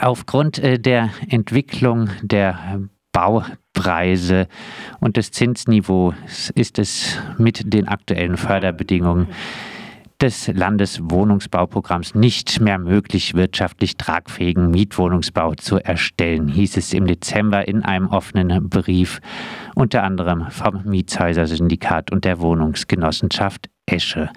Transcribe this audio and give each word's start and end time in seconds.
Aufgrund 0.00 0.58
äh, 0.58 0.78
der 0.78 1.10
Entwicklung 1.28 2.10
der 2.22 2.80
Baupreise 3.12 4.46
und 5.00 5.16
des 5.16 5.32
Zinsniveaus 5.32 6.50
ist 6.54 6.78
es 6.78 7.18
mit 7.38 7.72
den 7.72 7.88
aktuellen 7.88 8.36
Förderbedingungen 8.36 9.28
des 10.20 10.48
Landeswohnungsbauprogramms 10.48 12.14
nicht 12.14 12.60
mehr 12.60 12.78
möglich, 12.78 13.34
wirtschaftlich 13.34 13.96
tragfähigen 13.96 14.70
Mietwohnungsbau 14.70 15.54
zu 15.54 15.78
erstellen, 15.78 16.48
hieß 16.48 16.76
es 16.76 16.92
im 16.92 17.06
Dezember 17.06 17.68
in 17.68 17.84
einem 17.84 18.08
offenen 18.08 18.68
Brief, 18.68 19.20
unter 19.76 20.02
anderem 20.02 20.50
vom 20.50 20.82
Mietshäuser-Syndikat 20.84 22.10
und 22.10 22.24
der 22.24 22.40
Wohnungsgenossenschaft 22.40 23.68
Esche. 23.88 24.30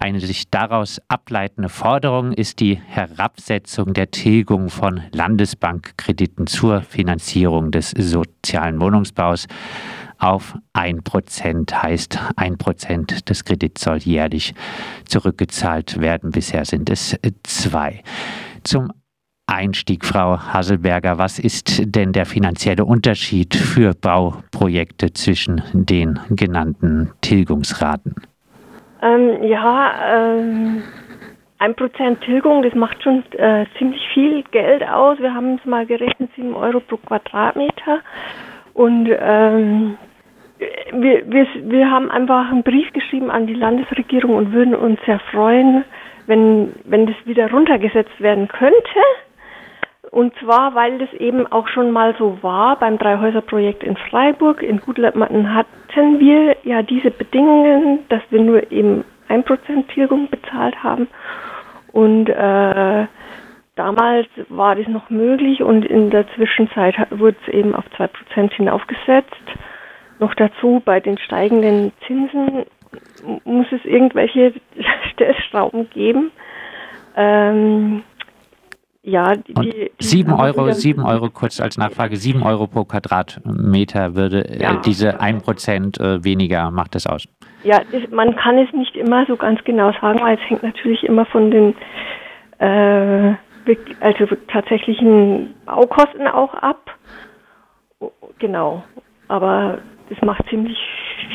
Eine 0.00 0.20
sich 0.20 0.50
daraus 0.50 1.00
ableitende 1.08 1.68
Forderung 1.68 2.32
ist 2.32 2.60
die 2.60 2.76
Herabsetzung 2.76 3.94
der 3.94 4.10
Tilgung 4.10 4.70
von 4.70 5.02
Landesbankkrediten 5.12 6.46
zur 6.46 6.82
Finanzierung 6.82 7.70
des 7.70 7.90
sozialen 7.90 8.80
Wohnungsbaus 8.80 9.46
auf 10.18 10.56
1% 10.74 11.74
heißt 11.74 12.18
1% 12.36 13.24
des 13.24 13.44
Kredits 13.44 13.82
soll 13.82 13.98
jährlich 13.98 14.54
zurückgezahlt 15.06 16.00
werden. 16.00 16.30
Bisher 16.30 16.64
sind 16.64 16.88
es 16.88 17.16
zwei. 17.42 18.02
Zum 18.62 18.90
Einstieg, 19.46 20.06
Frau 20.06 20.38
Haselberger, 20.38 21.18
was 21.18 21.38
ist 21.38 21.82
denn 21.84 22.12
der 22.12 22.24
finanzielle 22.24 22.86
Unterschied 22.86 23.54
für 23.54 23.92
Bauprojekte 23.92 25.12
zwischen 25.12 25.62
den 25.74 26.18
genannten 26.30 27.10
Tilgungsraten? 27.20 28.14
Ähm, 29.04 29.42
ja, 29.42 29.94
ähm, 30.14 30.82
ein 31.58 31.74
Prozent 31.74 32.22
Tilgung, 32.22 32.62
das 32.62 32.74
macht 32.74 33.02
schon 33.02 33.22
äh, 33.32 33.66
ziemlich 33.78 34.02
viel 34.14 34.42
Geld 34.50 34.82
aus. 34.82 35.18
Wir 35.18 35.34
haben 35.34 35.56
es 35.56 35.64
mal 35.64 35.86
gerechnet, 35.86 36.30
7 36.36 36.54
Euro 36.54 36.80
pro 36.80 36.96
Quadratmeter. 36.96 38.00
Und 38.72 39.08
ähm, 39.18 39.96
wir, 40.92 41.30
wir, 41.30 41.46
wir 41.64 41.90
haben 41.90 42.10
einfach 42.10 42.50
einen 42.50 42.62
Brief 42.62 42.92
geschrieben 42.92 43.30
an 43.30 43.46
die 43.46 43.54
Landesregierung 43.54 44.34
und 44.36 44.52
würden 44.52 44.74
uns 44.74 44.98
sehr 45.04 45.20
freuen, 45.30 45.84
wenn, 46.26 46.74
wenn 46.84 47.06
das 47.06 47.16
wieder 47.24 47.50
runtergesetzt 47.50 48.20
werden 48.20 48.48
könnte. 48.48 49.00
Und 50.14 50.32
zwar, 50.38 50.76
weil 50.76 50.98
das 50.98 51.12
eben 51.14 51.44
auch 51.50 51.66
schon 51.66 51.90
mal 51.90 52.14
so 52.16 52.38
war 52.40 52.78
beim 52.78 52.98
Dreihäuser-Projekt 52.98 53.82
in 53.82 53.96
Freiburg. 53.96 54.62
In 54.62 54.78
Gutleitmatten 54.78 55.52
hatten 55.52 56.20
wir 56.20 56.56
ja 56.62 56.82
diese 56.82 57.10
Bedingungen, 57.10 57.98
dass 58.10 58.22
wir 58.30 58.40
nur 58.40 58.70
eben 58.70 59.02
1% 59.28 59.88
Tilgung 59.88 60.28
bezahlt 60.30 60.80
haben. 60.84 61.08
Und 61.90 62.28
äh, 62.28 63.06
damals 63.74 64.28
war 64.50 64.76
das 64.76 64.86
noch 64.86 65.10
möglich 65.10 65.64
und 65.64 65.84
in 65.84 66.10
der 66.10 66.28
Zwischenzeit 66.36 66.94
wurde 67.10 67.36
es 67.44 67.52
eben 67.52 67.74
auf 67.74 67.84
2% 67.98 68.52
hinaufgesetzt. 68.52 69.34
Noch 70.20 70.34
dazu 70.34 70.80
bei 70.84 71.00
den 71.00 71.18
steigenden 71.18 71.90
Zinsen 72.06 72.66
muss 73.42 73.66
es 73.72 73.84
irgendwelche 73.84 74.52
Stellschrauben 75.12 75.90
geben. 75.90 76.30
Ähm, 77.16 78.04
ja, 79.06 79.36
die, 79.36 79.52
die 79.52 79.90
7 79.98 80.32
Euro, 80.32 80.72
7 80.72 81.02
Euro 81.04 81.28
kurz 81.28 81.60
als 81.60 81.76
Nachfrage, 81.76 82.16
7 82.16 82.42
Euro 82.42 82.66
pro 82.66 82.84
Quadratmeter 82.84 84.14
würde 84.14 84.48
äh, 84.48 84.62
ja. 84.62 84.76
diese 84.76 85.20
1% 85.20 86.00
äh, 86.00 86.24
weniger 86.24 86.70
macht 86.70 86.94
das 86.94 87.06
aus. 87.06 87.28
Ja, 87.64 87.82
das, 87.92 88.10
man 88.10 88.34
kann 88.34 88.56
es 88.56 88.72
nicht 88.72 88.96
immer 88.96 89.26
so 89.26 89.36
ganz 89.36 89.62
genau 89.64 89.92
sagen, 90.00 90.20
weil 90.22 90.36
es 90.36 90.50
hängt 90.50 90.62
natürlich 90.62 91.04
immer 91.04 91.26
von 91.26 91.50
den 91.50 91.74
äh, 92.60 93.34
also 94.00 94.26
tatsächlichen 94.48 95.54
Baukosten 95.66 96.26
auch 96.26 96.54
ab. 96.54 96.90
Genau. 98.38 98.84
Aber 99.28 99.78
das 100.08 100.20
macht 100.22 100.48
ziemlich 100.48 100.78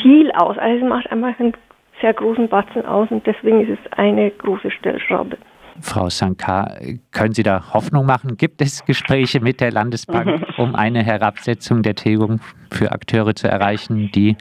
viel 0.01 0.31
aus. 0.31 0.57
Also 0.57 0.83
es 0.83 0.89
macht 0.89 1.11
einfach 1.11 1.39
einen 1.39 1.53
sehr 2.01 2.13
großen 2.13 2.47
Batzen 2.47 2.85
aus 2.85 3.11
und 3.11 3.27
deswegen 3.27 3.61
ist 3.61 3.77
es 3.79 3.93
eine 3.93 4.31
große 4.31 4.71
Stellschraube. 4.71 5.37
Frau 5.81 6.09
Sankar, 6.09 6.77
können 7.11 7.33
Sie 7.33 7.43
da 7.43 7.73
Hoffnung 7.73 8.05
machen? 8.05 8.37
Gibt 8.37 8.61
es 8.61 8.85
Gespräche 8.85 9.39
mit 9.39 9.61
der 9.61 9.71
Landesbank, 9.71 10.45
um 10.57 10.75
eine 10.75 11.03
Herabsetzung 11.03 11.83
der 11.83 11.95
Tilgung 11.95 12.39
für 12.71 12.91
Akteure 12.91 13.35
zu 13.35 13.47
erreichen, 13.47 14.11
die 14.13 14.37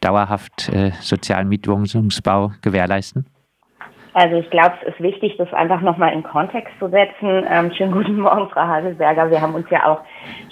dauerhaft 0.00 0.68
äh, 0.68 0.92
sozialen 1.00 1.48
Mietwohnungsbau 1.48 2.52
gewährleisten? 2.62 3.26
Also 4.18 4.36
ich 4.36 4.48
glaube, 4.48 4.76
es 4.80 4.94
ist 4.94 5.00
wichtig, 5.00 5.36
das 5.36 5.52
einfach 5.52 5.82
nochmal 5.82 6.14
in 6.14 6.22
Kontext 6.22 6.72
zu 6.78 6.88
setzen. 6.88 7.44
Ähm, 7.50 7.70
schönen 7.76 7.92
guten 7.92 8.18
Morgen, 8.18 8.48
Frau 8.48 8.62
Haselberger. 8.62 9.30
Wir 9.30 9.42
haben 9.42 9.54
uns 9.54 9.68
ja 9.68 9.86
auch 9.86 10.00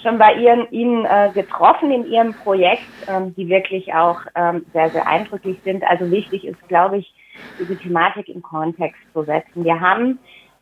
schon 0.03 0.19
bei 0.19 0.35
Ihren, 0.35 0.69
Ihnen 0.69 1.03
äh, 1.05 1.31
getroffen 1.33 1.89
in 1.89 2.05
Ihrem 2.05 2.35
Projekt, 2.35 2.83
ähm, 3.07 3.33
die 3.35 3.49
wirklich 3.49 3.91
auch 3.91 4.19
ähm, 4.35 4.67
sehr, 4.71 4.89
sehr 4.89 5.07
eindrücklich 5.07 5.57
sind. 5.63 5.83
Also 5.83 6.11
wichtig 6.11 6.45
ist, 6.45 6.67
glaube 6.67 6.99
ich, 6.99 7.11
diese 7.59 7.77
Thematik 7.77 8.29
in 8.29 8.41
Kontext 8.41 9.01
zu 9.13 9.23
setzen. 9.23 9.63
Wir 9.63 9.79
haben 9.79 10.17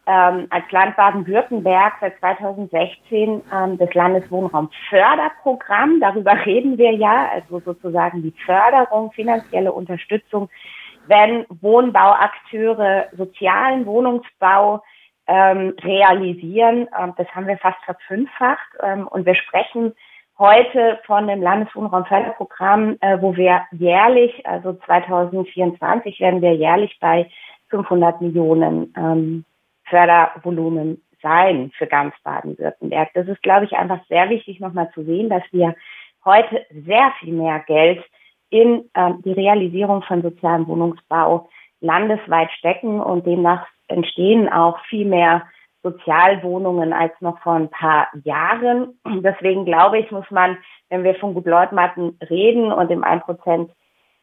ähm, 0.05 0.47
als 0.49 0.69
Land 0.71 0.97
Baden-Württemberg 0.97 1.93
seit 2.01 2.19
2016 2.19 3.41
ähm, 3.53 3.77
das 3.77 3.93
Landeswohnraumförderprogramm. 3.93 6.01
Darüber 6.01 6.45
reden 6.45 6.77
wir 6.77 6.91
ja, 6.91 7.29
also 7.33 7.59
sozusagen 7.59 8.21
die 8.21 8.33
Förderung, 8.45 9.13
finanzielle 9.13 9.71
Unterstützung 9.71 10.49
wenn 11.07 11.45
Wohnbauakteure 11.61 13.07
sozialen 13.17 13.85
Wohnungsbau 13.85 14.83
ähm, 15.27 15.73
realisieren. 15.81 16.87
Ähm, 16.97 17.13
das 17.17 17.27
haben 17.29 17.47
wir 17.47 17.57
fast 17.57 17.83
verfünffacht. 17.85 18.67
Ähm, 18.81 19.07
und 19.07 19.25
wir 19.25 19.35
sprechen 19.35 19.93
heute 20.38 20.99
von 21.05 21.27
dem 21.27 21.41
Landeswohnraumförderprogramm, 21.41 22.97
äh, 23.01 23.21
wo 23.21 23.35
wir 23.35 23.63
jährlich, 23.71 24.45
also 24.45 24.73
2024 24.73 26.19
werden 26.19 26.41
wir 26.41 26.55
jährlich 26.55 26.97
bei 26.99 27.29
500 27.69 28.21
Millionen 28.21 28.93
ähm, 28.97 29.45
Fördervolumen 29.85 31.01
sein 31.22 31.72
für 31.77 31.88
ganz 31.88 32.13
Baden-Württemberg. 32.23 33.09
Das 33.13 33.27
ist, 33.27 33.41
glaube 33.41 33.66
ich, 33.66 33.73
einfach 33.73 33.99
sehr 34.09 34.29
wichtig 34.29 34.59
nochmal 34.59 34.91
zu 34.93 35.03
sehen, 35.03 35.29
dass 35.29 35.43
wir 35.51 35.75
heute 36.25 36.66
sehr 36.72 37.11
viel 37.19 37.33
mehr 37.33 37.59
Geld 37.59 38.03
in 38.49 38.89
ähm, 38.95 39.22
die 39.23 39.31
Realisierung 39.31 40.03
von 40.03 40.22
sozialem 40.22 40.67
Wohnungsbau 40.67 41.49
landesweit 41.81 42.51
stecken 42.51 43.01
und 43.01 43.25
demnach 43.25 43.66
entstehen 43.88 44.51
auch 44.51 44.79
viel 44.85 45.05
mehr 45.05 45.43
Sozialwohnungen 45.83 46.94
als 46.94 47.13
noch 47.19 47.38
vor 47.39 47.53
ein 47.53 47.69
paar 47.69 48.07
Jahren. 48.23 48.99
Deswegen 49.05 49.66
glaube 49.66 49.99
ich, 49.99 50.09
muss 50.11 50.29
man, 50.31 50.57
wenn 50.89 51.03
wir 51.03 51.16
von 51.16 51.33
Gutleutmatten 51.33 52.17
reden 52.29 52.71
und 52.71 52.89
dem 52.89 53.03
1% 53.03 53.69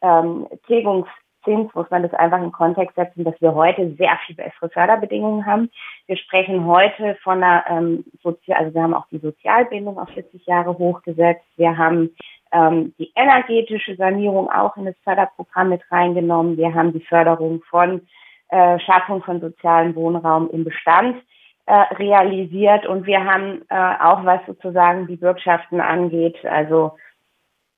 ähm, 0.02 0.46
Tilgungszins, 0.66 1.74
muss 1.74 1.90
man 1.90 2.02
das 2.02 2.14
einfach 2.14 2.42
in 2.42 2.50
Kontext 2.50 2.96
setzen, 2.96 3.24
dass 3.24 3.38
wir 3.40 3.54
heute 3.54 3.94
sehr 3.96 4.18
viel 4.26 4.36
bessere 4.36 4.70
Förderbedingungen 4.70 5.44
haben. 5.44 5.70
Wir 6.06 6.16
sprechen 6.16 6.64
heute 6.64 7.16
von 7.22 7.42
einer, 7.42 7.64
ähm, 7.68 8.04
Sozial 8.22 8.58
also 8.58 8.74
wir 8.74 8.82
haben 8.82 8.94
auch 8.94 9.06
die 9.10 9.18
Sozialbindung 9.18 9.98
auf 9.98 10.08
40 10.10 10.46
Jahre 10.46 10.76
hochgesetzt. 10.78 11.44
Wir 11.56 11.76
haben 11.76 12.16
ähm, 12.52 12.94
die 12.98 13.12
energetische 13.14 13.96
Sanierung 13.96 14.50
auch 14.50 14.76
in 14.78 14.86
das 14.86 14.96
Förderprogramm 15.04 15.68
mit 15.68 15.82
reingenommen. 15.90 16.56
Wir 16.56 16.72
haben 16.72 16.94
die 16.94 17.04
Förderung 17.04 17.62
von 17.68 18.00
äh, 18.48 18.78
Schaffung 18.80 19.22
von 19.22 19.40
sozialem 19.40 19.94
Wohnraum 19.94 20.48
im 20.50 20.64
Bestand 20.64 21.16
äh, 21.70 21.94
realisiert 21.94 22.84
und 22.84 23.06
wir 23.06 23.24
haben 23.24 23.62
äh, 23.68 23.74
auch 24.00 24.24
was 24.24 24.40
sozusagen 24.46 25.06
die 25.06 25.14
Bürgschaften 25.14 25.80
angeht, 25.80 26.44
also 26.44 26.96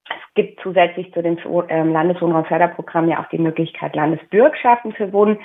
es 0.09 0.35
gibt 0.35 0.61
zusätzlich 0.63 1.13
zu 1.13 1.23
dem 1.23 1.37
ähm, 1.69 1.93
Landeswohnraumförderprogramm 1.93 3.11
ja 3.11 3.21
auch 3.21 3.29
die 3.29 3.39
Möglichkeit 3.39 3.95
Landesbürgschaften 3.95 4.95
für 4.95 5.13
Wohn, 5.13 5.39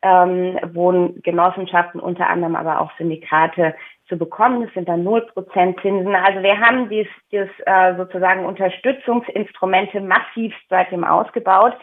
ähm, 0.00 0.58
Wohngenossenschaften, 0.72 2.00
unter 2.00 2.30
anderem 2.30 2.56
aber 2.56 2.80
auch 2.80 2.90
Syndikate 2.96 3.74
zu 4.08 4.16
bekommen. 4.16 4.62
Das 4.64 4.72
sind 4.72 4.88
dann 4.88 5.06
0% 5.06 5.82
Zinsen. 5.82 6.14
Also 6.14 6.42
wir 6.42 6.58
haben 6.58 6.88
dies, 6.88 7.06
dies 7.30 7.48
äh, 7.66 7.94
sozusagen 7.96 8.46
Unterstützungsinstrumente 8.46 10.00
massiv 10.00 10.54
seitdem 10.70 11.04
ausgebaut. 11.04 11.74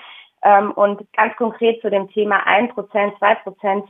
Ähm, 0.44 0.72
und 0.72 1.02
ganz 1.14 1.36
konkret 1.36 1.80
zu 1.82 1.92
dem 1.92 2.10
Thema 2.10 2.40
1%, 2.48 2.74
2% 2.74 3.84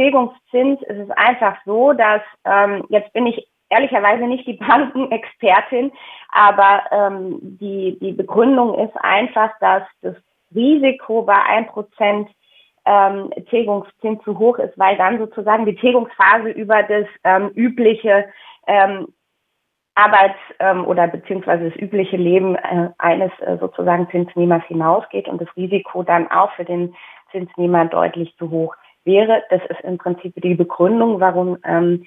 Tilgungszins 0.00 0.80
ist 0.82 0.98
es 0.98 1.10
einfach 1.10 1.58
so, 1.66 1.92
dass 1.92 2.22
ähm, 2.46 2.86
jetzt 2.88 3.12
bin 3.12 3.26
ich 3.26 3.46
ehrlicherweise 3.68 4.24
nicht 4.24 4.46
die 4.46 4.54
Bankenexpertin, 4.66 5.92
aber 6.32 6.82
ähm, 6.90 7.38
die, 7.42 7.98
die 8.00 8.12
Begründung 8.12 8.78
ist 8.78 8.96
einfach, 8.96 9.50
dass 9.60 9.82
das 10.00 10.16
Risiko 10.54 11.22
bei 11.22 11.34
1% 11.34 12.28
ähm, 12.86 13.30
Tilgungszins 13.50 14.22
zu 14.24 14.38
hoch 14.38 14.58
ist, 14.58 14.78
weil 14.78 14.96
dann 14.96 15.18
sozusagen 15.18 15.66
die 15.66 15.76
Tilgungsphase 15.76 16.48
über 16.48 16.82
das 16.82 17.06
ähm, 17.22 17.50
übliche 17.54 18.24
ähm, 18.66 19.08
Arbeits- 19.94 20.38
ähm, 20.60 20.86
oder 20.86 21.08
beziehungsweise 21.08 21.68
das 21.68 21.78
übliche 21.78 22.16
Leben 22.16 22.56
äh, 22.56 22.88
eines 22.96 23.32
äh, 23.40 23.58
sozusagen 23.58 24.08
Zinsnehmers 24.10 24.64
hinausgeht 24.64 25.28
und 25.28 25.42
das 25.42 25.54
Risiko 25.56 26.04
dann 26.04 26.30
auch 26.30 26.52
für 26.52 26.64
den 26.64 26.94
Zinsnehmer 27.32 27.84
deutlich 27.84 28.34
zu 28.38 28.50
hoch 28.50 28.74
wäre. 29.04 29.42
Das 29.50 29.60
ist 29.68 29.80
im 29.82 29.98
Prinzip 29.98 30.34
die 30.36 30.54
Begründung, 30.54 31.20
warum 31.20 31.58
ähm, 31.64 32.04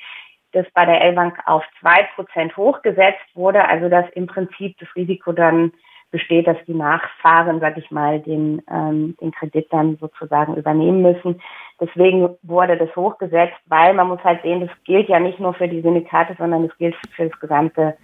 das 0.52 0.66
bei 0.74 0.86
der 0.86 1.02
L-Bank 1.02 1.40
auf 1.46 1.64
zwei 1.80 2.08
Prozent 2.16 2.56
hochgesetzt 2.56 3.26
wurde, 3.34 3.68
also 3.68 3.90
dass 3.90 4.06
im 4.14 4.28
Prinzip 4.28 4.78
das 4.80 4.90
Risiko 4.96 5.32
dann 5.32 5.72
besteht, 6.12 6.46
dass 6.46 6.58
die 6.68 6.76
Nachfahren, 6.76 7.60
sag 7.60 7.76
ich 7.76 7.90
mal, 7.90 8.20
den, 8.20 8.62
ähm, 8.72 9.18
den 9.20 9.32
Kredit 9.32 9.68
dann 9.72 9.98
sozusagen 9.98 10.56
übernehmen 10.56 11.02
müssen. 11.02 11.42
Deswegen 11.82 12.30
wurde 12.44 12.78
das 12.78 12.96
hochgesetzt, 12.96 13.58
weil 13.66 13.96
man 13.96 14.08
muss 14.08 14.24
halt 14.24 14.44
sehen, 14.44 14.62
das 14.62 14.70
gilt 14.86 15.10
ja 15.10 15.20
nicht 15.20 15.40
nur 15.40 15.56
für 15.56 15.68
die 15.68 15.82
Syndikate, 15.82 16.36
sondern 16.38 16.66
es 16.66 16.78
gilt 16.78 16.96
für 17.16 17.30
das 17.30 17.40
gesamte 17.40 17.98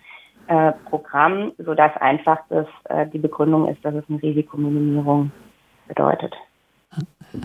äh, 0.47 0.71
Programm, 0.89 1.53
sodass 1.59 1.95
einfach 1.97 2.39
das, 2.49 2.65
äh, 2.85 3.05
die 3.05 3.19
Begründung 3.19 3.67
ist, 3.67 3.85
dass 3.85 3.93
es 3.93 4.03
eine 4.09 4.21
Risikominimierung 4.21 5.31
bedeutet. 5.87 6.35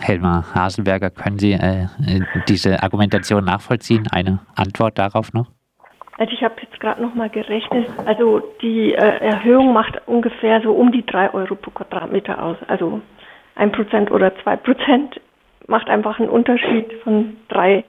Helma 0.00 0.44
Haselberger, 0.54 1.10
können 1.10 1.38
Sie 1.38 1.52
äh, 1.52 1.86
diese 2.48 2.82
Argumentation 2.82 3.44
nachvollziehen? 3.44 4.08
Eine 4.10 4.40
Antwort 4.56 4.98
darauf 4.98 5.32
noch? 5.32 5.46
Also 6.16 6.32
ich 6.32 6.42
habe 6.42 6.54
jetzt 6.62 6.78
gerade 6.80 7.02
noch 7.02 7.14
mal 7.14 7.28
gerechnet. 7.28 7.88
Also 8.06 8.40
die 8.62 8.92
äh, 8.92 9.18
Erhöhung 9.18 9.72
macht 9.72 10.00
ungefähr 10.06 10.60
so 10.62 10.72
um 10.72 10.92
die 10.92 11.04
drei 11.04 11.32
Euro 11.34 11.54
pro 11.56 11.70
Quadratmeter 11.70 12.42
aus. 12.42 12.56
Also 12.68 13.00
ein 13.56 13.72
Prozent 13.72 14.10
oder 14.10 14.32
zwei 14.42 14.56
Prozent 14.56 15.20
macht 15.66 15.88
einfach 15.88 16.18
einen 16.18 16.28
Unterschied 16.28 16.92
von 17.02 17.36
drei 17.48 17.84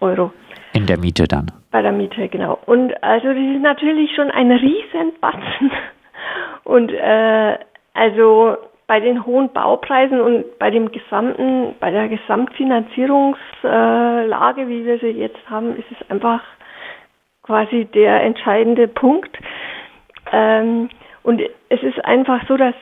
Euro. 0.00 0.32
In 0.72 0.86
der 0.86 0.98
Miete 0.98 1.26
dann? 1.28 1.50
Bei 1.70 1.82
der 1.82 1.92
Miete, 1.92 2.28
genau. 2.28 2.58
Und 2.66 3.02
also 3.02 3.28
das 3.28 3.36
ist 3.36 3.62
natürlich 3.62 4.14
schon 4.14 4.30
ein 4.30 4.50
Riesenbatzen. 4.50 5.70
Und 6.64 6.90
äh, 6.92 7.58
also 7.94 8.56
bei 8.88 8.98
den 9.00 9.24
hohen 9.26 9.52
Baupreisen 9.52 10.20
und 10.20 10.58
bei 10.58 10.70
dem 10.70 10.90
gesamten, 10.90 11.76
bei 11.78 11.90
der 11.92 12.08
Gesamtfinanzierungslage, 12.08 14.66
wie 14.66 14.84
wir 14.86 14.98
sie 14.98 15.10
jetzt 15.10 15.38
haben, 15.48 15.76
ist 15.76 15.86
es 15.92 16.10
einfach 16.10 16.42
quasi 17.42 17.84
der 17.84 18.22
entscheidende 18.22 18.88
Punkt. 18.88 19.36
Ähm, 20.32 20.88
und 21.22 21.40
es 21.68 21.82
ist 21.82 22.02
einfach 22.04 22.48
so, 22.48 22.56
dass 22.56 22.74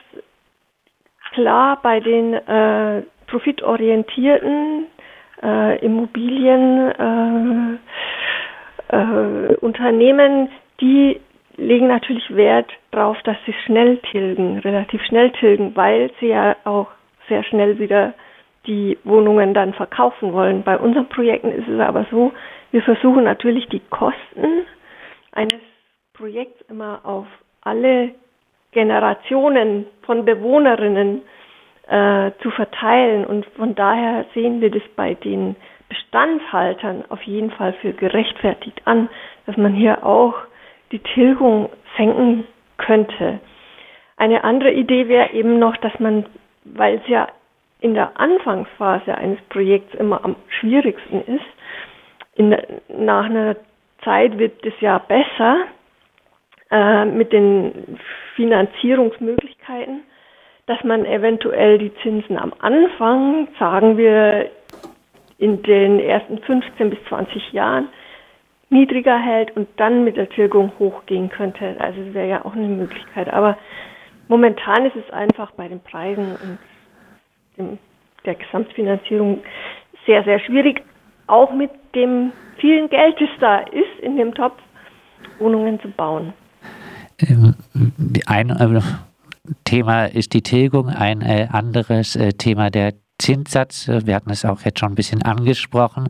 klar 1.33 1.77
bei 1.83 1.99
den 1.99 2.33
äh, 2.33 3.03
profitorientierten 3.27 4.87
äh, 5.43 5.77
Immobilien 5.85 6.91
äh, 6.91 7.77
die 10.79 11.19
legen 11.57 11.87
natürlich 11.87 12.35
Wert 12.35 12.71
darauf, 12.91 13.21
dass 13.23 13.37
sie 13.45 13.53
schnell 13.65 13.97
tilgen, 14.11 14.59
relativ 14.59 15.01
schnell 15.03 15.31
tilgen, 15.31 15.75
weil 15.75 16.11
sie 16.19 16.27
ja 16.27 16.55
auch 16.63 16.87
sehr 17.27 17.43
schnell 17.43 17.79
wieder 17.79 18.13
die 18.67 18.97
Wohnungen 19.03 19.53
dann 19.53 19.73
verkaufen 19.73 20.33
wollen. 20.33 20.63
Bei 20.63 20.77
unseren 20.77 21.09
Projekten 21.09 21.51
ist 21.51 21.67
es 21.67 21.79
aber 21.79 22.05
so, 22.11 22.31
wir 22.71 22.81
versuchen 22.83 23.23
natürlich 23.23 23.67
die 23.69 23.81
Kosten 23.89 24.65
eines 25.31 25.61
Projekts 26.13 26.61
immer 26.69 27.01
auf 27.03 27.27
alle 27.61 28.11
Generationen 28.71 29.85
von 30.03 30.25
Bewohnerinnen 30.25 31.21
äh, 31.87 32.31
zu 32.41 32.51
verteilen. 32.51 33.25
Und 33.25 33.45
von 33.55 33.75
daher 33.75 34.25
sehen 34.33 34.61
wir 34.61 34.69
das 34.69 34.83
bei 34.95 35.13
den 35.13 35.55
Bestandshaltern 35.89 37.05
auf 37.09 37.21
jeden 37.23 37.51
Fall 37.51 37.73
für 37.81 37.93
gerechtfertigt 37.93 38.81
an, 38.85 39.09
dass 39.45 39.55
man 39.55 39.73
hier 39.73 40.05
auch 40.05 40.35
die 40.91 40.99
Tilgung 40.99 41.69
senken 41.97 42.45
könnte. 42.77 43.39
Eine 44.17 44.43
andere 44.43 44.71
Idee 44.71 45.07
wäre 45.07 45.31
eben 45.33 45.59
noch, 45.59 45.77
dass 45.77 45.99
man, 45.99 46.25
weil 46.63 46.95
es 46.95 47.07
ja 47.07 47.27
in 47.79 47.93
der 47.93 48.19
Anfangsphase 48.19 49.15
eines 49.15 49.39
Projekts 49.49 49.93
immer 49.95 50.23
am 50.25 50.35
schwierigsten 50.59 51.21
ist, 51.21 51.45
in, 52.35 52.55
nach 52.89 53.25
einer 53.25 53.55
Zeit 54.03 54.37
wird 54.37 54.65
es 54.65 54.73
ja 54.79 54.99
besser 54.99 55.65
äh, 56.71 57.05
mit 57.05 57.33
den 57.33 57.99
Finanzierungsmöglichkeiten, 58.35 60.01
dass 60.65 60.83
man 60.83 61.05
eventuell 61.05 61.77
die 61.77 61.93
Zinsen 62.01 62.37
am 62.37 62.53
Anfang, 62.59 63.47
sagen 63.59 63.97
wir 63.97 64.49
in 65.37 65.61
den 65.63 65.99
ersten 65.99 66.39
15 66.39 66.89
bis 66.89 66.99
20 67.09 67.53
Jahren, 67.53 67.89
niedriger 68.69 69.17
hält 69.17 69.55
und 69.55 69.67
dann 69.77 70.03
mit 70.03 70.17
der 70.17 70.29
Tilgung 70.29 70.71
hochgehen 70.79 71.29
könnte. 71.29 71.75
Also 71.79 72.03
das 72.03 72.13
wäre 72.13 72.27
ja 72.27 72.45
auch 72.45 72.53
eine 72.53 72.67
Möglichkeit. 72.67 73.31
Aber 73.31 73.57
momentan 74.27 74.85
ist 74.85 74.95
es 74.95 75.13
einfach 75.13 75.51
bei 75.51 75.67
den 75.67 75.79
Preisen 75.79 76.35
und 76.43 76.59
dem, 77.57 77.77
der 78.25 78.35
Gesamtfinanzierung 78.35 79.41
sehr, 80.05 80.23
sehr 80.23 80.39
schwierig, 80.39 80.83
auch 81.27 81.53
mit 81.53 81.71
dem 81.95 82.31
vielen 82.57 82.89
Geld, 82.89 83.15
das 83.19 83.29
da 83.39 83.59
ist 83.59 83.99
in 84.01 84.17
dem 84.17 84.33
Topf, 84.33 84.57
Wohnungen 85.39 85.79
zu 85.79 85.89
bauen. 85.89 86.33
Ähm, 87.19 87.55
ein 88.25 88.49
äh, 88.49 88.81
Thema 89.63 90.05
ist 90.05 90.33
die 90.33 90.41
Tilgung, 90.41 90.89
ein 90.89 91.21
äh, 91.21 91.47
anderes 91.51 92.15
äh, 92.15 92.33
Thema 92.33 92.69
der 92.69 92.93
Zinssatz. 93.17 93.87
Wir 93.87 94.15
hatten 94.15 94.29
es 94.29 94.45
auch 94.45 94.61
jetzt 94.61 94.79
schon 94.79 94.91
ein 94.91 94.95
bisschen 94.95 95.23
angesprochen. 95.23 96.09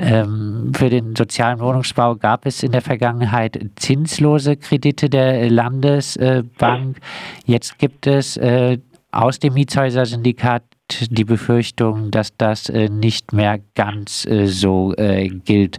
Ähm, 0.00 0.72
für 0.74 0.88
den 0.88 1.14
sozialen 1.14 1.60
Wohnungsbau 1.60 2.16
gab 2.16 2.46
es 2.46 2.62
in 2.62 2.72
der 2.72 2.80
Vergangenheit 2.80 3.58
zinslose 3.76 4.56
Kredite 4.56 5.10
der 5.10 5.50
Landesbank. 5.50 6.98
Jetzt 7.44 7.78
gibt 7.78 8.06
es 8.06 8.36
äh, 8.36 8.78
aus 9.12 9.38
dem 9.38 9.54
Mietshäuser-Syndikat 9.54 10.62
die 11.10 11.24
Befürchtung, 11.24 12.10
dass 12.10 12.36
das 12.36 12.68
äh, 12.68 12.88
nicht 12.88 13.32
mehr 13.32 13.58
ganz 13.74 14.26
äh, 14.26 14.46
so 14.46 14.94
äh, 14.96 15.28
gilt. 15.28 15.78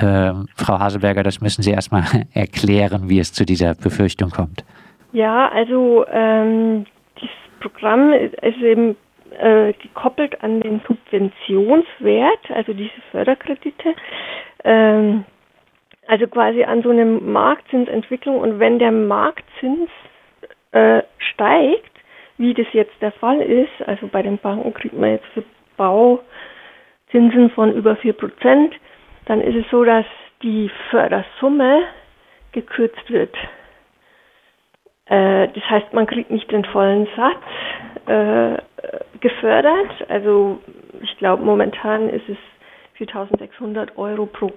Ähm, 0.00 0.46
Frau 0.56 0.78
Haselberger, 0.78 1.22
das 1.22 1.40
müssen 1.40 1.62
Sie 1.62 1.70
erstmal 1.70 2.04
erklären, 2.34 3.08
wie 3.08 3.18
es 3.18 3.32
zu 3.32 3.44
dieser 3.44 3.74
Befürchtung 3.74 4.30
kommt. 4.30 4.64
Ja, 5.12 5.48
also 5.50 6.06
ähm, 6.10 6.86
dieses 7.20 7.34
Programm 7.60 8.12
ist 8.12 8.58
eben 8.62 8.96
äh, 9.38 9.72
gekoppelt 9.74 10.42
an 10.42 10.60
den 10.60 10.80
Subventionswert, 10.86 12.50
also 12.50 12.72
diese 12.72 13.00
Förderkredite. 13.10 13.94
Ähm, 14.64 15.24
also 16.06 16.26
quasi 16.26 16.64
an 16.64 16.82
so 16.82 16.90
eine 16.90 17.04
Marktzinsentwicklung 17.04 18.38
und 18.38 18.58
wenn 18.58 18.78
der 18.78 18.90
Marktzins 18.92 19.88
äh, 20.72 21.02
steigt, 21.18 21.90
wie 22.38 22.54
das 22.54 22.66
jetzt 22.72 22.94
der 23.00 23.12
Fall 23.12 23.40
ist, 23.40 23.86
also 23.86 24.08
bei 24.08 24.22
den 24.22 24.38
Banken 24.38 24.74
kriegt 24.74 24.94
man 24.98 25.10
jetzt 25.10 25.26
für 25.34 25.44
Bauzinsen 25.76 27.50
von 27.54 27.72
über 27.72 27.92
4%, 27.92 28.72
dann 29.26 29.40
ist 29.40 29.54
es 29.54 29.70
so, 29.70 29.84
dass 29.84 30.06
die 30.42 30.70
Fördersumme 30.90 31.82
gekürzt 32.52 33.10
wird. 33.10 33.34
Äh, 35.06 35.48
das 35.48 35.70
heißt, 35.70 35.92
man 35.92 36.06
kriegt 36.06 36.30
nicht 36.30 36.50
den 36.50 36.64
vollen 36.64 37.06
Satz 37.16 38.08
äh, 38.08 38.62
gefördert. 39.20 39.90
Also 40.08 40.60
ich 41.02 41.16
glaube, 41.18 41.44
momentan 41.44 42.08
ist 42.08 42.28
es 42.28 42.38
4.600 42.98 43.96
Euro 43.96 44.26
pro 44.26 44.52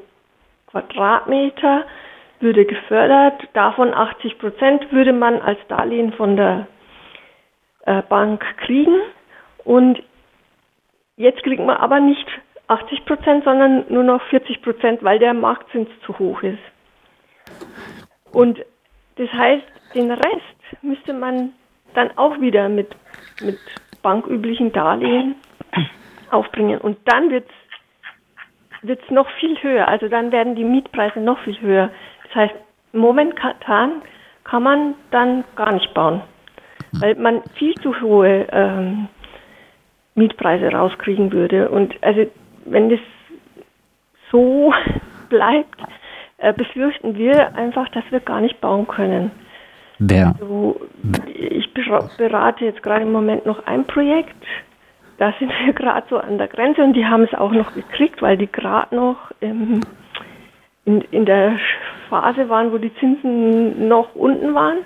Quadratmeter 0.68 1.86
würde 2.40 2.66
gefördert. 2.66 3.48
Davon 3.54 3.94
80 3.94 4.38
Prozent 4.40 4.92
würde 4.92 5.14
man 5.14 5.42
als 5.42 5.60
Darlehen 5.68 6.14
von 6.14 6.36
der 6.36 6.68
äh, 7.86 8.02
Bank 8.04 8.44
kriegen. 8.58 9.00
Und 9.64 10.02
jetzt 11.16 11.44
kriegt 11.44 11.62
man 11.62 11.78
aber 11.78 12.00
nicht 12.00 12.28
80 12.68 13.06
Prozent, 13.06 13.44
sondern 13.44 13.86
nur 13.90 14.04
noch 14.04 14.22
40 14.24 14.62
Prozent, 14.62 15.04
weil 15.04 15.20
der 15.20 15.34
Marktzins 15.34 15.90
zu 16.06 16.18
hoch 16.20 16.42
ist. 16.44 16.60
Und 18.32 18.60
das 19.16 19.32
heißt, 19.32 19.66
den 19.94 20.12
Rest 20.12 20.84
müsste 20.84 21.14
man 21.14 21.54
dann 21.94 22.18
auch 22.18 22.42
wieder 22.42 22.68
mit, 22.68 22.90
mit 23.42 23.58
banküblichen 24.06 24.72
Darlehen 24.72 25.36
aufbringen. 26.32 26.80
Und 26.80 26.98
dann 27.06 27.32
wird 27.32 27.50
es 28.84 29.10
noch 29.10 29.28
viel 29.40 29.58
höher. 29.64 29.88
Also 29.88 30.08
dann 30.08 30.32
werden 30.32 30.56
die 30.56 30.64
Mietpreise 30.64 31.20
noch 31.20 31.40
viel 31.40 31.60
höher. 31.60 31.90
Das 32.26 32.36
heißt, 32.36 32.56
momentan 32.94 34.02
kann 34.44 34.62
man 34.64 34.94
dann 35.10 35.44
gar 35.56 35.74
nicht 35.74 35.94
bauen 35.96 36.22
weil 37.00 37.16
man 37.16 37.42
viel 37.56 37.74
zu 37.76 38.00
hohe 38.02 38.48
ähm, 38.52 39.08
Mietpreise 40.16 40.68
rauskriegen 40.68 41.32
würde. 41.32 41.70
Und 41.70 41.96
also 42.02 42.26
wenn 42.66 42.90
das 42.90 43.00
so 44.32 44.74
bleibt, 45.30 45.80
äh, 46.38 46.54
befürchten 46.54 47.18
wir 47.18 47.56
einfach, 47.56 47.90
dass 47.90 48.04
wir 48.10 48.20
gar 48.20 48.42
nicht 48.42 48.62
bauen 48.62 48.88
können. 48.88 49.32
Wer? 50.00 50.36
Also, 50.40 50.80
ich 51.28 51.74
berate 51.74 52.66
jetzt 52.66 52.84
gerade 52.84 53.04
im 53.04 53.12
Moment 53.12 53.46
noch 53.46 53.66
ein 53.66 53.86
Projekt. 53.86 54.36
Da 55.18 55.34
sind 55.40 55.52
wir 55.66 55.74
gerade 55.74 56.06
so 56.10 56.18
an 56.18 56.38
der 56.38 56.48
Grenze 56.48 56.82
und 56.84 56.94
die 56.94 57.06
haben 57.06 57.24
es 57.24 57.34
auch 57.34 57.52
noch 57.52 57.74
gekriegt, 57.74 58.22
weil 58.22 58.38
die 58.38 58.52
gerade 58.52 58.96
noch 58.96 59.32
im, 59.40 59.82
in, 60.86 61.02
in 61.12 61.26
der 61.26 61.58
Phase 62.10 62.50
waren, 62.50 62.72
wo 62.72 62.78
die 62.78 62.94
Zinsen 62.96 63.88
noch 63.88 64.16
unten 64.16 64.54
waren. 64.54 64.80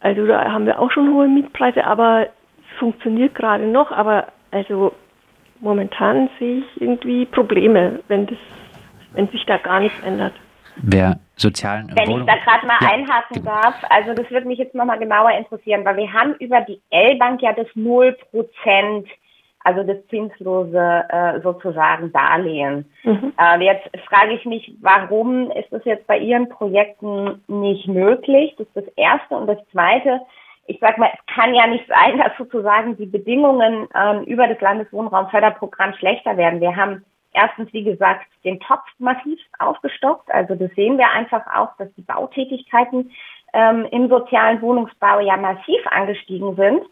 Also 0.00 0.26
da 0.26 0.50
haben 0.50 0.66
wir 0.66 0.78
auch 0.78 0.90
schon 0.90 1.12
hohe 1.12 1.28
Mietpreise, 1.28 1.84
aber 1.84 2.26
es 2.26 2.78
funktioniert 2.78 3.34
gerade 3.34 3.66
noch. 3.66 3.90
Aber 3.90 4.28
also 4.50 4.92
momentan 5.60 6.30
sehe 6.38 6.58
ich 6.60 6.80
irgendwie 6.80 7.26
Probleme, 7.26 8.00
wenn 8.08 8.26
das 8.26 8.38
wenn 9.12 9.28
sich 9.28 9.44
da 9.46 9.56
gar 9.58 9.80
nichts 9.80 10.00
ändert. 10.04 10.34
Wer 10.76 11.20
sozialen 11.36 11.90
Wenn 11.94 12.08
Wohnung 12.08 12.28
ich 12.28 12.34
da 12.34 12.38
gerade 12.44 12.66
mal 12.66 12.78
ja. 12.80 12.88
einhaken 12.90 13.44
darf, 13.44 13.74
also 13.88 14.14
das 14.14 14.30
würde 14.30 14.46
mich 14.46 14.58
jetzt 14.58 14.74
nochmal 14.74 14.98
genauer 14.98 15.32
interessieren, 15.32 15.84
weil 15.84 15.96
wir 15.96 16.12
haben 16.12 16.34
über 16.34 16.60
die 16.62 16.80
L-Bank 16.90 17.42
ja 17.42 17.52
das 17.52 17.68
0 17.74 18.16
Prozent 18.30 19.08
also 19.62 19.82
das 19.82 19.98
zinslose 20.08 21.04
äh, 21.08 21.40
sozusagen 21.42 22.12
Darlehen. 22.12 22.90
Mhm. 23.04 23.32
Äh, 23.38 23.64
jetzt 23.64 23.88
frage 24.06 24.34
ich 24.34 24.44
mich, 24.46 24.74
warum 24.80 25.50
ist 25.50 25.70
das 25.70 25.84
jetzt 25.84 26.06
bei 26.06 26.18
Ihren 26.18 26.48
Projekten 26.48 27.42
nicht 27.46 27.86
möglich? 27.86 28.54
Das 28.56 28.66
ist 28.68 28.76
das 28.76 28.94
Erste. 28.96 29.34
Und 29.36 29.46
das 29.48 29.58
Zweite, 29.70 30.20
ich 30.66 30.78
sag 30.80 30.96
mal, 30.98 31.10
es 31.12 31.34
kann 31.34 31.54
ja 31.54 31.66
nicht 31.66 31.86
sein, 31.88 32.18
dass 32.24 32.32
sozusagen 32.38 32.96
die 32.96 33.06
Bedingungen 33.06 33.86
ähm, 33.94 34.22
über 34.24 34.48
das 34.48 34.60
Landeswohnraumförderprogramm 34.60 35.92
schlechter 35.94 36.36
werden. 36.36 36.60
Wir 36.60 36.74
haben 36.74 37.04
erstens, 37.32 37.72
wie 37.72 37.84
gesagt, 37.84 38.26
den 38.44 38.60
Topf 38.60 38.84
massiv 38.98 39.38
aufgestockt. 39.58 40.30
Also 40.32 40.54
das 40.54 40.70
sehen 40.72 40.98
wir 40.98 41.10
einfach 41.10 41.42
auch, 41.54 41.76
dass 41.78 41.92
die 41.94 42.02
Bautätigkeiten 42.02 43.10
ähm, 43.52 43.86
im 43.90 44.08
sozialen 44.08 44.60
Wohnungsbau 44.62 45.20
ja 45.20 45.36
massiv 45.36 45.86
angestiegen 45.86 46.56
sind. 46.56 46.82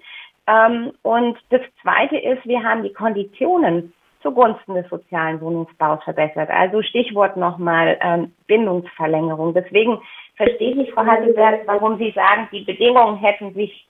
Ähm, 0.47 0.92
und 1.02 1.38
das 1.50 1.61
Zweite 1.83 2.16
ist, 2.16 2.45
wir 2.47 2.62
haben 2.62 2.83
die 2.83 2.92
Konditionen 2.92 3.92
zugunsten 4.23 4.75
des 4.75 4.88
sozialen 4.88 5.40
Wohnungsbaus 5.40 6.02
verbessert. 6.02 6.50
Also 6.50 6.83
Stichwort 6.83 7.37
nochmal 7.37 7.99
ähm, 8.00 8.33
Bindungsverlängerung. 8.47 9.54
Deswegen 9.54 10.00
verstehe 10.37 10.71
ich 10.71 10.76
nicht, 10.76 10.92
Frau 10.92 11.07
Hasselberg, 11.07 11.62
warum 11.66 11.99
Sie 11.99 12.11
sagen, 12.12 12.49
die 12.50 12.62
Bedingungen 12.62 13.18
hätten 13.18 13.54
sich 13.54 13.87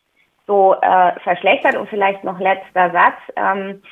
so 0.47 0.75
äh, 0.81 1.19
verschlechtert. 1.21 1.77
Und 1.77 1.89
vielleicht 1.89 2.25
noch 2.25 2.39
letzter 2.39 2.91
Satz. 2.91 3.17
Ähm, 3.37 3.83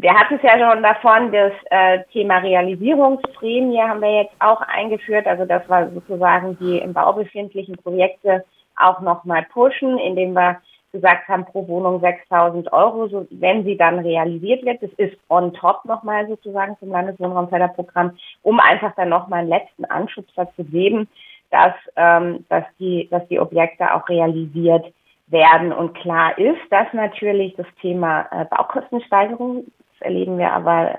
wir 0.00 0.14
hatten 0.14 0.34
es 0.34 0.42
ja 0.42 0.58
schon 0.58 0.82
davon, 0.82 1.32
das 1.32 1.52
äh, 1.70 2.04
Thema 2.12 2.38
Realisierungsprämie 2.38 3.80
haben 3.80 4.02
wir 4.02 4.22
jetzt 4.22 4.34
auch 4.40 4.60
eingeführt. 4.62 5.26
Also 5.26 5.44
das 5.44 5.66
war 5.68 5.90
sozusagen 5.90 6.58
die 6.58 6.78
im 6.78 6.92
Bau 6.92 7.12
befindlichen 7.12 7.76
Projekte 7.76 8.44
auch 8.76 9.00
nochmal 9.00 9.46
pushen, 9.52 9.98
indem 9.98 10.34
wir 10.34 10.60
gesagt 10.92 11.28
haben, 11.28 11.44
pro 11.44 11.66
Wohnung 11.68 12.02
6.000 12.02 12.72
Euro, 12.72 13.08
so, 13.08 13.26
wenn 13.30 13.64
sie 13.64 13.76
dann 13.76 13.98
realisiert 13.98 14.64
wird. 14.64 14.82
Das 14.82 14.90
ist 14.96 15.16
on 15.28 15.52
top 15.54 15.84
nochmal 15.84 16.26
sozusagen 16.28 16.76
zum 16.78 16.90
Landeswohnraumförderprogramm, 16.90 18.16
um 18.42 18.60
einfach 18.60 18.94
dann 18.96 19.08
nochmal 19.08 19.40
einen 19.40 19.48
letzten 19.48 19.84
Anschubser 19.86 20.48
zu 20.56 20.64
geben, 20.64 21.08
dass, 21.50 21.74
ähm, 21.96 22.44
dass, 22.48 22.64
die, 22.78 23.08
dass 23.10 23.26
die 23.28 23.40
Objekte 23.40 23.94
auch 23.94 24.08
realisiert 24.08 24.92
werden. 25.28 25.72
Und 25.72 25.94
klar 25.94 26.36
ist, 26.38 26.60
dass 26.70 26.86
natürlich 26.92 27.54
das 27.56 27.66
Thema 27.80 28.26
äh, 28.30 28.44
Baukostensteigerung, 28.44 29.64
erleben 30.00 30.38
wir 30.38 30.52
aber, 30.52 30.98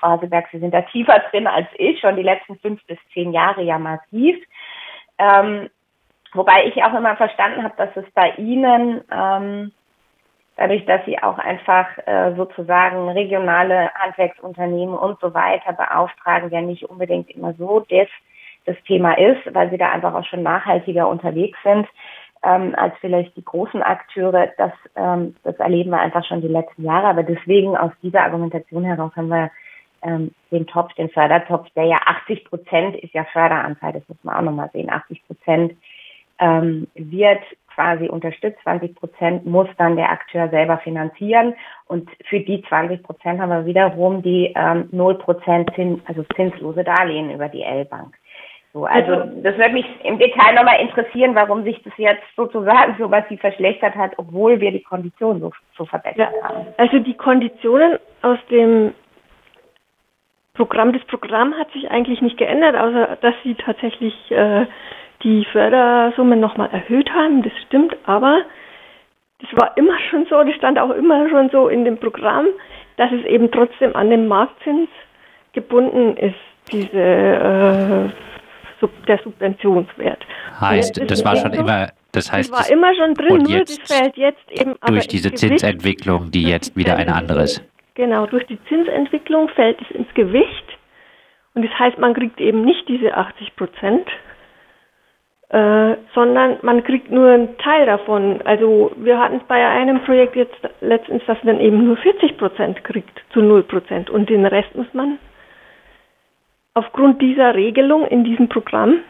Frau 0.00 0.08
Haseberg, 0.10 0.46
Sie 0.52 0.58
sind 0.58 0.74
da 0.74 0.82
tiefer 0.82 1.18
drin 1.30 1.46
als 1.46 1.68
ich, 1.78 2.00
schon 2.00 2.16
die 2.16 2.22
letzten 2.22 2.58
fünf 2.58 2.84
bis 2.86 2.98
zehn 3.12 3.32
Jahre 3.32 3.62
ja 3.62 3.78
massiv. 3.78 4.36
Ähm, 5.18 5.70
Wobei 6.36 6.66
ich 6.66 6.84
auch 6.84 6.92
immer 6.92 7.16
verstanden 7.16 7.62
habe, 7.62 7.74
dass 7.78 7.96
es 7.96 8.10
bei 8.12 8.32
Ihnen, 8.36 9.02
ähm, 9.10 9.72
dadurch, 10.56 10.84
dass 10.84 11.04
Sie 11.06 11.18
auch 11.22 11.38
einfach 11.38 11.86
äh, 12.06 12.34
sozusagen 12.36 13.08
regionale 13.08 13.90
Handwerksunternehmen 13.94 14.94
und 14.94 15.18
so 15.20 15.32
weiter 15.32 15.72
beauftragen, 15.72 16.50
ja 16.50 16.60
nicht 16.60 16.84
unbedingt 16.84 17.30
immer 17.30 17.54
so 17.54 17.80
das, 17.88 18.08
das 18.66 18.76
Thema 18.86 19.16
ist, 19.16 19.54
weil 19.54 19.70
Sie 19.70 19.78
da 19.78 19.90
einfach 19.90 20.12
auch 20.12 20.24
schon 20.26 20.42
nachhaltiger 20.42 21.08
unterwegs 21.08 21.58
sind 21.62 21.88
ähm, 22.42 22.74
als 22.76 22.94
vielleicht 23.00 23.36
die 23.36 23.44
großen 23.44 23.82
Akteure. 23.82 24.48
Das, 24.56 24.72
ähm, 24.94 25.34
das 25.44 25.56
erleben 25.56 25.90
wir 25.90 26.00
einfach 26.00 26.24
schon 26.24 26.40
die 26.40 26.48
letzten 26.48 26.84
Jahre. 26.84 27.08
Aber 27.08 27.22
deswegen 27.22 27.76
aus 27.76 27.92
dieser 28.02 28.22
Argumentation 28.22 28.84
heraus 28.84 29.12
haben 29.16 29.28
wir 29.28 29.50
ähm, 30.02 30.32
den 30.50 30.66
Topf, 30.66 30.92
den 30.94 31.10
Fördertopf, 31.10 31.68
der 31.74 31.84
ja 31.84 31.96
80 32.04 32.44
Prozent 32.44 32.96
ist 32.96 33.14
ja 33.14 33.24
Förderanteil, 33.24 33.94
das 33.94 34.08
muss 34.08 34.22
man 34.22 34.36
auch 34.36 34.42
nochmal 34.42 34.70
sehen, 34.72 34.90
80 34.90 35.26
Prozent 35.26 35.76
ähm, 36.38 36.86
wird 36.94 37.42
quasi 37.74 38.08
unterstützt. 38.08 38.58
20 38.62 38.94
Prozent 38.94 39.46
muss 39.46 39.68
dann 39.76 39.96
der 39.96 40.10
Akteur 40.10 40.48
selber 40.48 40.78
finanzieren. 40.78 41.54
Und 41.86 42.08
für 42.28 42.40
die 42.40 42.62
20 42.62 43.02
Prozent 43.02 43.40
haben 43.40 43.50
wir 43.50 43.66
wiederum 43.66 44.22
die 44.22 44.52
ähm, 44.56 44.88
0 44.92 45.16
Prozent 45.18 45.70
Zins, 45.74 46.00
also 46.06 46.24
zinslose 46.34 46.84
Darlehen 46.84 47.30
über 47.30 47.48
die 47.48 47.62
L-Bank. 47.62 48.16
So, 48.76 48.84
also, 48.84 49.12
also 49.12 49.40
das 49.42 49.56
würde 49.56 49.72
mich 49.72 49.86
im 50.04 50.18
Detail 50.18 50.54
nochmal 50.54 50.78
interessieren, 50.82 51.34
warum 51.34 51.64
sich 51.64 51.82
das 51.82 51.94
jetzt 51.96 52.22
sozusagen 52.36 52.94
so 52.98 53.10
was 53.10 53.26
sie 53.30 53.38
verschlechtert 53.38 53.94
hat, 53.94 54.12
obwohl 54.18 54.60
wir 54.60 54.70
die 54.70 54.82
Konditionen 54.82 55.40
so, 55.40 55.50
so 55.78 55.86
verbessert 55.86 56.18
ja, 56.18 56.42
haben. 56.46 56.66
Also 56.76 56.98
die 56.98 57.14
Konditionen 57.14 57.98
aus 58.20 58.38
dem 58.50 58.92
Programm, 60.52 60.92
das 60.92 61.02
Programm 61.04 61.54
hat 61.54 61.70
sich 61.72 61.90
eigentlich 61.90 62.20
nicht 62.20 62.36
geändert, 62.36 62.76
außer 62.76 63.16
dass 63.22 63.34
sie 63.44 63.54
tatsächlich 63.54 64.12
äh, 64.30 64.66
die 65.22 65.46
Fördersummen 65.52 66.38
nochmal 66.38 66.68
erhöht 66.70 67.10
haben, 67.14 67.42
das 67.42 67.52
stimmt, 67.66 67.96
aber 68.04 68.42
das 69.40 69.58
war 69.58 69.74
immer 69.78 69.98
schon 70.10 70.26
so, 70.26 70.44
das 70.44 70.54
stand 70.54 70.78
auch 70.78 70.90
immer 70.90 71.30
schon 71.30 71.48
so 71.48 71.68
in 71.68 71.86
dem 71.86 71.96
Programm, 71.96 72.48
dass 72.98 73.10
es 73.10 73.24
eben 73.24 73.50
trotzdem 73.50 73.96
an 73.96 74.10
den 74.10 74.28
Marktzins 74.28 74.90
gebunden 75.54 76.18
ist, 76.18 76.36
diese 76.70 77.00
äh, 77.00 78.10
Sub, 78.80 78.90
der 79.06 79.18
Subventionswert. 79.18 80.24
Heißt, 80.60 81.00
das, 81.10 81.24
war 81.24 81.36
schon 81.36 81.52
immer, 81.52 81.90
das 82.12 82.30
heißt, 82.32 82.52
das 82.52 82.58
war 82.58 82.70
immer 82.70 82.94
schon 82.94 83.14
drin, 83.14 83.42
nur 83.42 83.60
das 83.60 83.78
fällt 83.84 84.16
jetzt 84.16 84.50
eben 84.50 84.74
durch 84.86 85.08
diese 85.08 85.32
Zinsentwicklung, 85.32 86.30
die 86.30 86.42
jetzt 86.42 86.76
wieder 86.76 86.96
eine 86.96 87.14
andere 87.14 87.42
ist. 87.42 87.62
Genau, 87.94 88.26
durch 88.26 88.46
die 88.46 88.58
Zinsentwicklung 88.68 89.48
fällt 89.50 89.80
es 89.80 89.90
ins 89.96 90.12
Gewicht 90.14 90.78
und 91.56 91.64
das 91.64 91.78
heißt, 91.78 91.98
man 91.98 92.12
kriegt 92.12 92.38
eben 92.38 92.64
nicht 92.64 92.86
diese 92.86 93.16
80 93.16 93.56
Prozent, 93.56 94.06
äh, 95.48 95.96
sondern 96.14 96.58
man 96.60 96.84
kriegt 96.84 97.10
nur 97.10 97.30
einen 97.30 97.56
Teil 97.56 97.86
davon. 97.86 98.42
Also 98.44 98.92
wir 98.96 99.18
hatten 99.18 99.36
es 99.36 99.42
bei 99.44 99.66
einem 99.66 100.02
Projekt 100.04 100.36
jetzt 100.36 100.56
letztens, 100.82 101.22
dass 101.26 101.42
man 101.44 101.58
eben 101.60 101.86
nur 101.86 101.96
40 101.96 102.36
Prozent 102.36 102.84
kriegt 102.84 103.22
zu 103.32 103.40
0 103.40 103.62
Prozent 103.62 104.10
und 104.10 104.28
den 104.28 104.44
Rest 104.44 104.74
muss 104.74 104.92
man 104.92 105.18
aufgrund 106.76 107.20
dieser 107.22 107.54
Regelung 107.54 108.06
in 108.06 108.24
diesem 108.24 108.48
Programm 108.48 109.00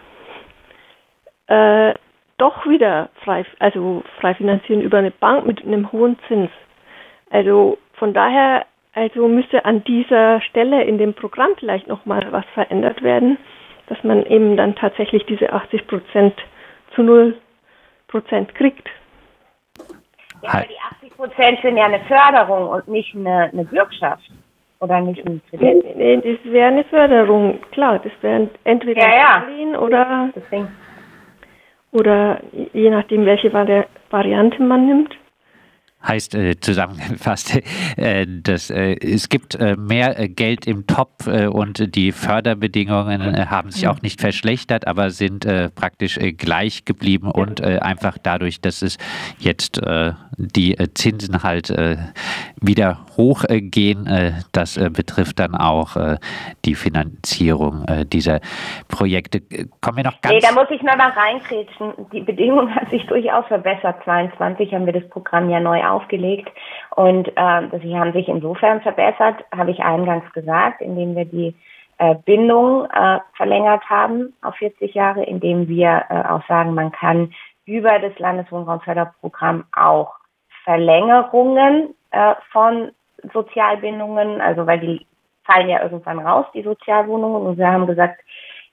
äh, 1.49 1.95
doch 2.39 2.67
wieder 2.67 3.11
frei, 3.25 3.45
also 3.59 4.03
frei 4.21 4.35
finanzieren 4.35 4.83
über 4.83 4.99
eine 4.99 5.11
Bank 5.11 5.47
mit 5.47 5.65
einem 5.65 5.91
hohen 5.93 6.19
Zins. 6.29 6.51
Also 7.31 7.79
von 7.95 8.13
daher, 8.13 8.67
also 8.95 9.29
müsste 9.29 9.65
an 9.65 9.85
dieser 9.85 10.41
Stelle 10.43 10.85
in 10.85 10.99
dem 10.99 11.15
Programm 11.15 11.51
vielleicht 11.59 11.87
nochmal 11.87 12.27
was 12.31 12.45
verändert 12.55 13.03
werden 13.03 13.39
dass 13.87 14.03
man 14.03 14.25
eben 14.27 14.57
dann 14.57 14.75
tatsächlich 14.75 15.25
diese 15.27 15.53
80 15.53 15.87
Prozent 15.87 16.35
zu 16.95 17.03
0 17.03 17.37
Prozent 18.09 18.55
kriegt. 18.55 18.89
Ja, 20.43 20.51
aber 20.51 20.63
die 20.63 20.79
80 21.09 21.17
Prozent 21.17 21.61
sind 21.63 21.77
ja 21.77 21.85
eine 21.85 22.01
Förderung 22.01 22.69
und 22.69 22.89
nicht 22.89 23.15
eine, 23.15 23.51
eine 23.53 23.65
Bürgschaft. 23.65 24.31
Oder 24.81 25.01
nicht 25.01 25.27
ein 25.27 25.41
Kredit? 25.51 25.97
Nee, 25.97 26.17
das 26.17 26.53
wäre 26.53 26.69
eine 26.69 26.85
Förderung, 26.85 27.59
klar. 27.71 27.99
Das 27.99 28.13
wäre 28.21 28.49
entweder 28.65 29.01
ja, 29.01 29.17
ja. 29.17 29.41
Darlehen 29.41 29.77
oder, 29.77 30.31
oder 31.93 32.41
je 32.73 32.91
nachdem, 32.91 33.25
welche 33.25 33.53
Variante 34.11 34.63
man 34.63 34.87
nimmt 34.87 35.17
heißt 36.07 36.35
äh, 36.35 36.61
zusammengefasst, 36.61 37.61
äh, 37.97 38.27
dass 38.27 38.71
äh, 38.71 38.97
es 39.01 39.29
gibt 39.29 39.55
äh, 39.55 39.77
mehr 39.77 40.19
äh, 40.19 40.29
Geld 40.29 40.67
im 40.67 40.87
Topf 40.87 41.27
äh, 41.27 41.47
und 41.47 41.95
die 41.95 42.13
Förderbedingungen 42.13 43.51
haben 43.51 43.71
sich 43.71 43.89
auch 43.89 44.03
nicht 44.03 44.21
verschlechtert, 44.21 44.87
aber 44.87 45.11
sind 45.11 45.47
praktisch 45.75 46.19
gleich 46.37 46.85
geblieben 46.85 47.31
und 47.31 47.63
einfach 47.63 48.19
dadurch, 48.23 48.61
dass 48.61 48.83
es 48.83 48.99
jetzt 49.39 49.81
die 50.37 50.77
Zinsen 50.95 51.43
halt 51.43 51.71
wieder 52.61 52.99
hochgehen, 53.17 54.45
das 54.53 54.79
betrifft 54.93 55.39
dann 55.39 55.55
auch 55.55 55.97
die 56.65 56.75
Finanzierung 56.75 57.85
dieser 58.13 58.41
Projekte. 58.89 59.41
Kommen 59.81 59.99
wir 59.99 60.05
noch 60.05 60.21
ganz... 60.21 60.35
Nee, 60.35 60.41
da 60.41 60.53
muss 60.53 60.71
ich 60.71 60.83
noch 60.83 60.97
mal 60.97 61.11
reinkrätschen. 61.11 61.93
Die 62.13 62.21
Bedingungen 62.21 62.75
hat 62.75 62.91
sich 62.91 63.07
durchaus 63.07 63.47
verbessert. 63.47 63.97
22 64.05 64.73
haben 64.73 64.87
wir 64.87 64.93
das 64.93 65.09
Programm 65.09 65.51
ja 65.51 65.61
neu 65.61 65.83
aufgelegt. 65.97 66.49
Und 66.95 67.29
äh, 67.29 67.81
sie 67.83 67.99
haben 67.99 68.13
sich 68.13 68.29
insofern 68.29 68.81
verbessert, 68.83 69.45
habe 69.57 69.71
ich 69.71 69.81
eingangs 69.81 70.31
gesagt, 70.33 70.81
indem 70.81 71.17
wir 71.17 71.25
die 71.25 71.55
äh, 71.99 72.15
Bindung 72.25 72.87
äh, 72.91 73.19
verlängert 73.37 73.83
haben 73.89 74.35
auf 74.43 74.55
40 74.57 74.95
Jahre, 74.95 75.25
indem 75.25 75.69
wir 75.69 76.05
äh, 76.09 76.29
auch 76.29 76.47
sagen, 76.47 76.75
man 76.75 76.93
kann 76.93 77.33
über 77.65 77.99
das 77.99 78.19
Landeswohnraumförderprogramm 78.19 79.65
auch 79.75 80.15
Verlängerungen 80.65 81.95
äh, 82.11 82.35
von 82.53 82.91
Sozialbindungen, 83.33 84.41
also 84.41 84.67
weil 84.67 84.81
die 84.81 85.07
fallen 85.45 85.69
ja 85.69 85.83
irgendwann 85.83 86.19
raus, 86.19 86.47
die 86.55 86.63
Sozialwohnungen. 86.63 87.47
Und 87.47 87.59
wir 87.59 87.69
haben 87.69 87.87
gesagt, 87.87 88.21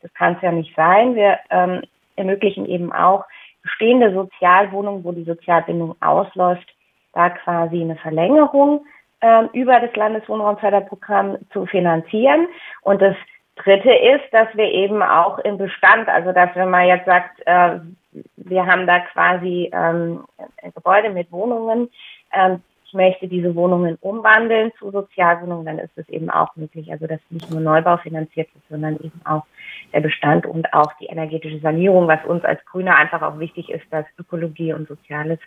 das 0.01 0.13
kann 0.13 0.35
es 0.35 0.41
ja 0.41 0.51
nicht 0.51 0.75
sein. 0.75 1.15
Wir 1.15 1.39
ähm, 1.49 1.81
ermöglichen 2.15 2.65
eben 2.65 2.91
auch 2.91 3.25
bestehende 3.61 4.13
Sozialwohnungen, 4.13 5.03
wo 5.03 5.11
die 5.11 5.23
Sozialbindung 5.23 5.95
ausläuft, 6.01 6.72
da 7.13 7.29
quasi 7.29 7.82
eine 7.82 7.96
Verlängerung 7.96 8.86
äh, 9.22 9.46
über 9.53 9.79
das 9.79 9.96
Landeswohnraumförderprogramm 9.96 11.38
zu 11.51 11.65
finanzieren. 11.65 12.48
Und 12.82 13.01
das 13.01 13.15
Dritte 13.55 13.91
ist, 13.91 14.25
dass 14.32 14.48
wir 14.55 14.72
eben 14.72 15.01
auch 15.03 15.39
im 15.39 15.58
Bestand, 15.58 16.10
also 16.10 16.32
dass 16.32 16.50
wenn 16.55 16.70
man 16.70 16.88
jetzt 16.88 17.05
sagt, 17.05 17.41
äh, 17.46 17.79
wir 18.36 18.65
haben 18.65 18.88
da 18.88 19.00
quasi 19.00 19.70
ähm, 19.74 20.25
ein 20.62 20.74
Gebäude 20.74 21.10
mit 21.10 21.32
Wohnungen, 21.32 21.89
ähm, 22.32 22.62
ich 22.86 22.93
möchte 22.93 23.27
diese 23.27 23.55
Wohnungen 23.55 23.98
umwandeln 24.01 24.72
zu 24.77 24.91
Sozialwohnungen, 24.91 25.65
dann 25.65 25.79
ist 25.79 25.98
es 25.98 26.08
eben 26.10 26.29
auch 26.29 26.55
möglich. 26.55 26.91
Also 26.91 27.08
dass 27.08 27.20
nicht 27.32 27.50
nur 27.50 27.60
Neubau 27.60 27.98
finanziert 27.98 28.53
wird, 28.53 28.63
sondern 28.70 28.98
eben 28.98 29.20
auch 29.25 29.46
der 29.93 30.01
Bestand 30.01 30.46
und 30.46 30.72
auch 30.74 30.93
die 31.00 31.08
energetische 31.08 31.60
Sanierung, 31.60 32.08
was 32.08 32.24
uns 32.25 32.43
als 32.46 32.63
Grüne 32.65 32.96
einfach 32.96 33.24
auch 33.24 33.39
wichtig 33.39 33.72
ist, 33.72 33.86
dass 33.89 34.05
Ökologie 34.20 34.74
und 34.74 34.88
Soziales 34.88 35.39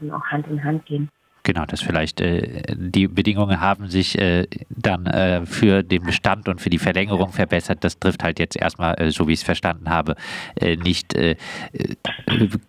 eben 0.00 0.12
auch 0.12 0.24
Hand 0.26 0.46
in 0.48 0.62
Hand 0.64 0.86
gehen. 0.86 1.08
Genau, 1.42 1.64
dass 1.64 1.80
vielleicht 1.80 2.20
äh, 2.20 2.62
die 2.76 3.08
Bedingungen 3.08 3.60
haben 3.60 3.88
sich 3.88 4.18
äh, 4.20 4.46
dann 4.68 5.06
äh, 5.06 5.46
für 5.46 5.82
den 5.82 6.02
Bestand 6.04 6.48
und 6.48 6.60
für 6.60 6.68
die 6.68 6.78
Verlängerung 6.78 7.32
verbessert. 7.32 7.82
Das 7.82 7.98
trifft 7.98 8.22
halt 8.22 8.38
jetzt 8.38 8.56
erstmal, 8.56 9.00
äh, 9.00 9.10
so 9.10 9.26
wie 9.26 9.32
ich 9.32 9.40
es 9.40 9.44
verstanden 9.44 9.88
habe, 9.88 10.16
äh, 10.60 10.76
nicht 10.76 11.14
äh, 11.14 11.36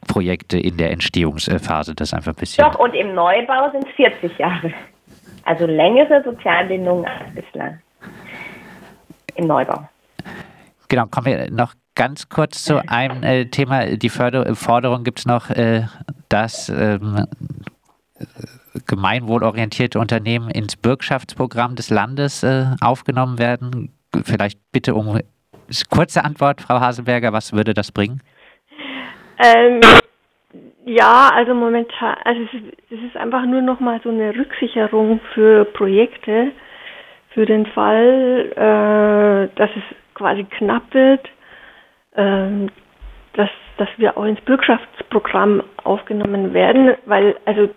Projekte 0.07 0.57
in 0.57 0.77
der 0.77 0.91
Entstehungsphase. 0.91 1.95
Das 1.95 2.13
einfach 2.13 2.31
ein 2.31 2.39
bisschen. 2.39 2.63
Doch, 2.63 2.79
und 2.79 2.93
im 2.93 3.13
Neubau 3.13 3.69
sind 3.71 3.85
es 3.87 3.93
40 3.95 4.37
Jahre. 4.37 4.73
Also 5.43 5.65
längere 5.65 6.23
Sozialbindungen 6.23 7.05
als 7.05 7.35
bislang. 7.35 7.81
Im 9.35 9.47
Neubau. 9.47 9.87
Genau, 10.87 11.07
kommen 11.07 11.25
wir 11.25 11.51
noch 11.51 11.73
ganz 11.95 12.29
kurz 12.29 12.63
zu 12.63 12.81
einem 12.87 13.51
Thema. 13.51 13.85
Die 13.97 14.09
Förder 14.09 14.55
Forderung 14.55 15.03
gibt 15.03 15.19
es 15.19 15.25
noch, 15.25 15.49
dass 16.29 16.69
ähm, 16.69 17.25
gemeinwohlorientierte 18.87 19.99
Unternehmen 19.99 20.49
ins 20.49 20.75
Bürgschaftsprogramm 20.75 21.75
des 21.75 21.89
Landes 21.89 22.43
äh, 22.43 22.65
aufgenommen 22.81 23.39
werden? 23.39 23.93
Vielleicht 24.23 24.59
bitte 24.71 24.95
um 24.95 25.19
kurze 25.89 26.23
Antwort, 26.23 26.61
Frau 26.61 26.79
Haselberger, 26.79 27.33
was 27.33 27.53
würde 27.53 27.73
das 27.73 27.91
bringen? 27.91 28.21
Ähm, 29.43 29.79
ja, 30.85 31.29
also 31.33 31.53
momentan, 31.53 32.15
also 32.25 32.41
es 32.89 32.99
ist, 32.99 33.17
einfach 33.17 33.45
nur 33.45 33.61
noch 33.61 33.79
mal 33.79 33.99
so 34.03 34.09
eine 34.09 34.35
Rücksicherung 34.35 35.19
für 35.33 35.65
Projekte, 35.65 36.51
für 37.29 37.45
den 37.45 37.65
Fall, 37.67 38.51
äh, 38.55 39.55
dass 39.57 39.69
es 39.75 39.83
quasi 40.13 40.43
knapp 40.43 40.93
wird, 40.93 41.25
äh, 41.25 41.40
dass, 42.13 43.49
dass 43.77 43.89
wir 43.97 44.17
auch 44.17 44.25
ins 44.25 44.41
Bürgschaftsprogramm 44.41 45.63
aufgenommen 45.83 46.53
werden, 46.53 46.95
weil 47.05 47.37
also 47.45 47.69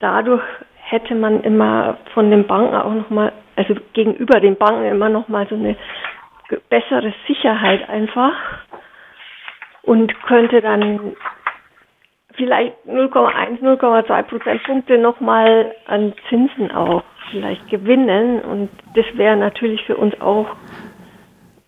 dadurch 0.00 0.42
hätte 0.76 1.14
man 1.14 1.42
immer 1.42 1.96
von 2.12 2.30
den 2.30 2.46
Banken 2.46 2.74
auch 2.74 2.92
nochmal, 2.92 3.32
also 3.56 3.74
gegenüber 3.94 4.40
den 4.40 4.56
Banken 4.56 4.84
immer 4.84 5.08
nochmal 5.08 5.46
so 5.48 5.54
eine 5.54 5.76
bessere 6.68 7.14
Sicherheit 7.26 7.88
einfach 7.88 8.34
und 9.82 10.14
könnte 10.24 10.60
dann 10.60 11.16
vielleicht 12.34 12.74
0,1, 12.86 13.60
0,2 13.60 14.22
Prozentpunkte 14.24 14.98
nochmal 14.98 15.74
an 15.86 16.12
Zinsen 16.28 16.70
auch 16.70 17.02
vielleicht 17.30 17.68
gewinnen 17.68 18.40
und 18.40 18.68
das 18.94 19.06
wäre 19.14 19.36
natürlich 19.36 19.82
für 19.84 19.96
uns 19.96 20.18
auch 20.20 20.46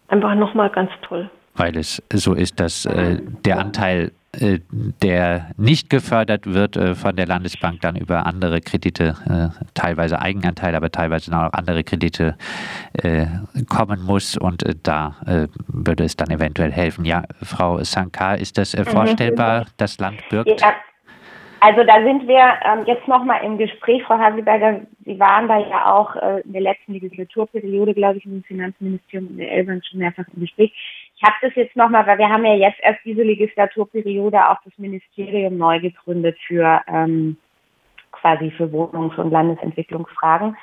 einfach 0.08 0.34
nochmal 0.34 0.70
ganz 0.70 0.90
toll. 1.02 1.30
Weil 1.54 1.76
es 1.76 2.02
so 2.12 2.34
ist, 2.34 2.58
dass 2.60 2.84
äh, 2.84 3.18
der 3.44 3.58
Anteil 3.58 4.10
äh, 4.40 4.60
der 5.02 5.50
nicht 5.56 5.90
gefördert 5.90 6.46
wird 6.46 6.76
äh, 6.76 6.94
von 6.94 7.16
der 7.16 7.26
Landesbank 7.26 7.80
dann 7.82 7.96
über 7.96 8.26
andere 8.26 8.60
Kredite, 8.60 9.14
äh, 9.28 9.64
teilweise 9.74 10.20
Eigenanteil, 10.20 10.74
aber 10.74 10.90
teilweise 10.90 11.30
auch 11.36 11.52
andere 11.52 11.84
Kredite 11.84 12.36
kommen 13.68 14.02
muss 14.04 14.36
und 14.36 14.64
da 14.82 15.16
würde 15.66 16.04
es 16.04 16.16
dann 16.16 16.30
eventuell 16.30 16.70
helfen. 16.70 17.04
Ja, 17.04 17.24
Frau 17.42 17.82
Sankar, 17.82 18.38
ist 18.38 18.56
das 18.56 18.76
mhm. 18.76 18.84
vorstellbar, 18.84 19.66
das 19.76 19.98
Land 19.98 20.20
birgt? 20.28 20.60
Ja. 20.60 20.74
Also 21.60 21.82
da 21.82 22.02
sind 22.04 22.28
wir 22.28 22.58
ähm, 22.64 22.84
jetzt 22.86 23.08
nochmal 23.08 23.42
im 23.42 23.56
Gespräch, 23.56 24.02
Frau 24.04 24.18
Haselberger, 24.18 24.82
Sie 25.06 25.18
waren 25.18 25.48
da 25.48 25.58
ja 25.58 25.94
auch 25.94 26.14
äh, 26.16 26.40
in 26.42 26.52
der 26.52 26.62
letzten 26.62 26.92
Legislaturperiode, 26.92 27.94
glaube 27.94 28.18
ich, 28.18 28.26
im 28.26 28.42
Finanzministerium 28.42 29.30
in 29.30 29.36
der 29.38 29.52
Elbern 29.52 29.82
schon 29.82 30.00
mehrfach 30.00 30.24
im 30.34 30.42
Gespräch. 30.42 30.72
Habe 31.24 31.36
das 31.40 31.54
jetzt 31.54 31.74
nochmal, 31.74 32.06
weil 32.06 32.18
wir 32.18 32.28
haben 32.28 32.44
ja 32.44 32.54
jetzt 32.54 32.78
erst 32.82 33.00
diese 33.02 33.22
Legislaturperiode 33.22 34.46
auch 34.46 34.58
das 34.62 34.76
Ministerium 34.76 35.56
neu 35.56 35.80
gegründet 35.80 36.36
für 36.46 36.82
ähm, 36.86 37.38
quasi 38.12 38.50
für 38.50 38.70
Wohnungs- 38.70 39.16
und 39.16 39.30
Landesentwicklungsfragen 39.30 40.54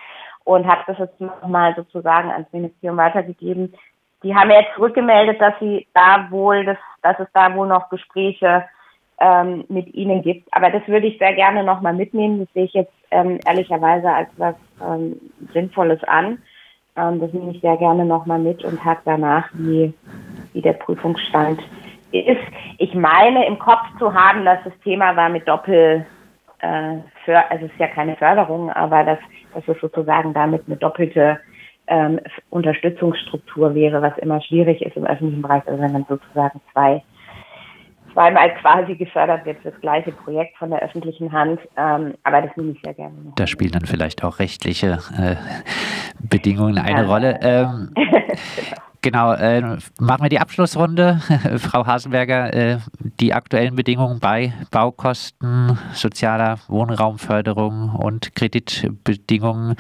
und 0.44 0.68
habe 0.68 0.84
das 0.86 1.00
jetzt 1.00 1.20
nochmal 1.20 1.74
sozusagen 1.76 2.30
ans 2.30 2.52
Ministerium 2.52 2.98
weitergegeben. 2.98 3.74
Die 4.24 4.36
haben 4.36 4.52
jetzt 4.52 4.76
zurückgemeldet, 4.76 5.42
dass 5.42 5.56
sie 5.60 5.88
da 5.96 6.28
wohl, 6.30 6.64
dass, 6.64 6.78
dass 7.02 7.20
es 7.20 7.28
da 7.34 7.56
wohl 7.56 7.68
noch 7.68 7.90
Gespräche 7.90 8.66
ähm, 9.20 9.66
mit 9.68 9.92
ihnen 9.96 10.22
gibt. 10.22 10.48
Aber 10.54 10.70
das 10.70 10.88
würde 10.88 11.08
ich 11.08 11.18
sehr 11.18 11.34
gerne 11.34 11.64
nochmal 11.64 11.94
mitnehmen. 11.94 12.40
Das 12.40 12.54
sehe 12.54 12.66
ich 12.66 12.74
jetzt 12.74 12.94
ähm, 13.10 13.40
ehrlicherweise 13.48 14.12
als 14.12 14.30
was 14.38 14.56
ähm, 14.80 15.20
Sinnvolles 15.54 16.04
an. 16.04 16.40
Ähm, 16.96 17.20
das 17.20 17.32
nehme 17.34 17.52
ich 17.52 17.62
sehr 17.62 17.78
gerne 17.78 18.06
nochmal 18.06 18.40
mit 18.40 18.64
und 18.64 18.84
hake 18.84 19.02
danach, 19.06 19.50
wie, 19.54 19.94
wie 20.54 20.62
der 20.62 20.74
Prüfungsstand 20.74 21.60
ist. 22.12 22.42
Ich 22.78 22.94
meine 22.94 23.46
im 23.46 23.58
Kopf 23.60 23.84
zu 24.00 24.14
haben, 24.14 24.46
dass 24.46 24.60
das 24.64 24.74
Thema 24.84 25.16
war 25.16 25.30
mit 25.30 25.48
Doppel, 25.48 26.06
äh, 26.60 26.98
für, 27.26 27.50
also 27.50 27.66
es 27.66 27.72
ist 27.72 27.80
ja 27.80 27.88
keine 27.88 28.16
Förderung, 28.16 28.70
aber 28.72 29.04
dass, 29.04 29.20
dass 29.54 29.68
es 29.68 29.80
sozusagen 29.82 30.34
damit 30.34 30.64
eine 30.68 30.78
doppelte 30.78 31.40
ähm, 31.88 32.20
Unterstützungsstruktur 32.50 33.74
wäre, 33.76 34.02
was 34.02 34.18
immer 34.18 34.42
schwierig 34.42 34.82
ist 34.82 34.96
im 34.96 35.06
öffentlichen 35.06 35.42
Bereich, 35.42 35.64
also 35.68 35.82
wenn 35.82 35.92
man 35.92 36.06
sozusagen 36.08 36.62
zwei 36.74 37.02
zweimal 38.14 38.54
quasi 38.56 38.96
gefördert 38.96 39.46
wird 39.46 39.62
für 39.62 39.72
das 39.72 39.80
gleiche 39.82 40.12
Projekt 40.12 40.58
von 40.58 40.70
der 40.70 40.82
öffentlichen 40.82 41.32
Hand. 41.32 41.60
Ähm, 41.78 42.14
aber 42.24 42.42
das 42.42 42.56
nehme 42.58 42.72
ich 42.72 42.82
sehr 42.84 42.94
gerne. 42.94 43.16
Da 43.36 43.48
spielen 43.48 43.72
dann 43.72 43.86
vielleicht 43.86 44.24
auch 44.24 44.40
rechtliche 44.40 45.00
äh, 45.18 45.36
Bedingungen 46.20 46.78
eine 46.78 47.04
ja. 47.04 47.08
Rolle. 47.08 47.40
Ähm, 47.42 47.94
Genau, 47.96 48.82
äh, 49.04 49.62
machen 50.00 50.24
wir 50.24 50.30
die 50.30 50.40
Abschlussrunde. 50.40 51.22
Frau 51.58 51.86
Hasenberger, 51.86 52.54
äh, 52.54 52.78
die 53.20 53.34
aktuellen 53.34 53.76
Bedingungen 53.76 54.20
bei 54.20 54.54
Baukosten, 54.70 55.78
sozialer 55.94 56.60
Wohnraumförderung 56.68 57.96
und 57.96 58.36
Kreditbedingungen. 58.36 59.76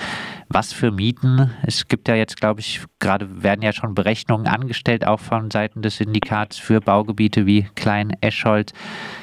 Was 0.49 0.73
für 0.73 0.91
Mieten? 0.91 1.51
Es 1.63 1.87
gibt 1.87 2.07
ja 2.07 2.15
jetzt, 2.15 2.37
glaube 2.37 2.61
ich, 2.61 2.81
gerade 2.99 3.43
werden 3.43 3.61
ja 3.61 3.73
schon 3.73 3.93
Berechnungen 3.93 4.47
angestellt, 4.47 5.05
auch 5.05 5.19
von 5.19 5.51
Seiten 5.51 5.81
des 5.81 5.97
Syndikats 5.97 6.57
für 6.57 6.81
Baugebiete 6.81 7.45
wie 7.45 7.67
Klein-Escholz. 7.75 8.73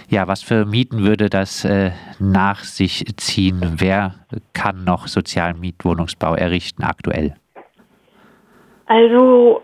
Ja, 0.09 0.29
was 0.29 0.43
für 0.43 0.65
Mieten 0.65 1.05
würde 1.05 1.29
das 1.29 1.65
äh, 1.65 1.91
nach 2.19 2.65
sich 2.65 3.05
ziehen? 3.17 3.75
Wer 3.77 4.15
kann 4.53 4.85
noch 4.85 5.09
sozialen 5.09 5.61
Mietwohnungsbau 5.61 6.35
errichten 6.35 6.85
aktuell? 6.85 7.35
Also 8.87 9.63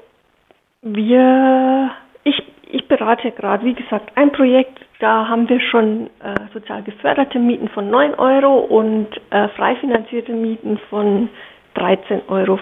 wir, 0.85 1.91
ich, 2.25 2.43
ich 2.71 2.87
berate 2.89 3.31
gerade, 3.33 3.65
wie 3.65 3.75
gesagt, 3.75 4.13
ein 4.17 4.31
Projekt, 4.33 4.79
da 5.01 5.29
haben 5.29 5.49
wir 5.49 5.61
schon 5.61 6.09
äh, 6.21 6.35
sozial 6.53 6.83
geförderte 6.83 7.39
Mieten 7.39 7.69
von 7.69 7.91
9 7.91 8.15
Euro 8.15 8.59
und 8.59 9.09
äh, 9.31 9.49
frei 9.49 9.77
finanzierte 9.77 10.33
Mieten 10.33 10.79
von 10.91 11.29
13,40 11.77 12.29
Euro, 12.29 12.59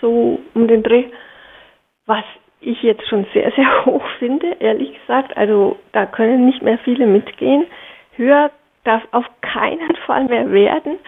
so 0.00 0.38
um 0.54 0.68
den 0.68 0.82
Dreh. 0.82 1.06
Was 2.06 2.24
ich 2.60 2.82
jetzt 2.82 3.06
schon 3.08 3.26
sehr, 3.32 3.50
sehr 3.52 3.84
hoch 3.86 4.04
finde, 4.18 4.56
ehrlich 4.60 4.92
gesagt. 5.00 5.36
Also 5.36 5.76
da 5.92 6.06
können 6.06 6.46
nicht 6.46 6.62
mehr 6.62 6.78
viele 6.78 7.06
mitgehen. 7.06 7.66
Höher 8.16 8.50
darf 8.84 9.02
auf 9.12 9.24
keinen 9.40 9.96
Fall 10.06 10.24
mehr 10.24 10.50
werden. 10.52 10.98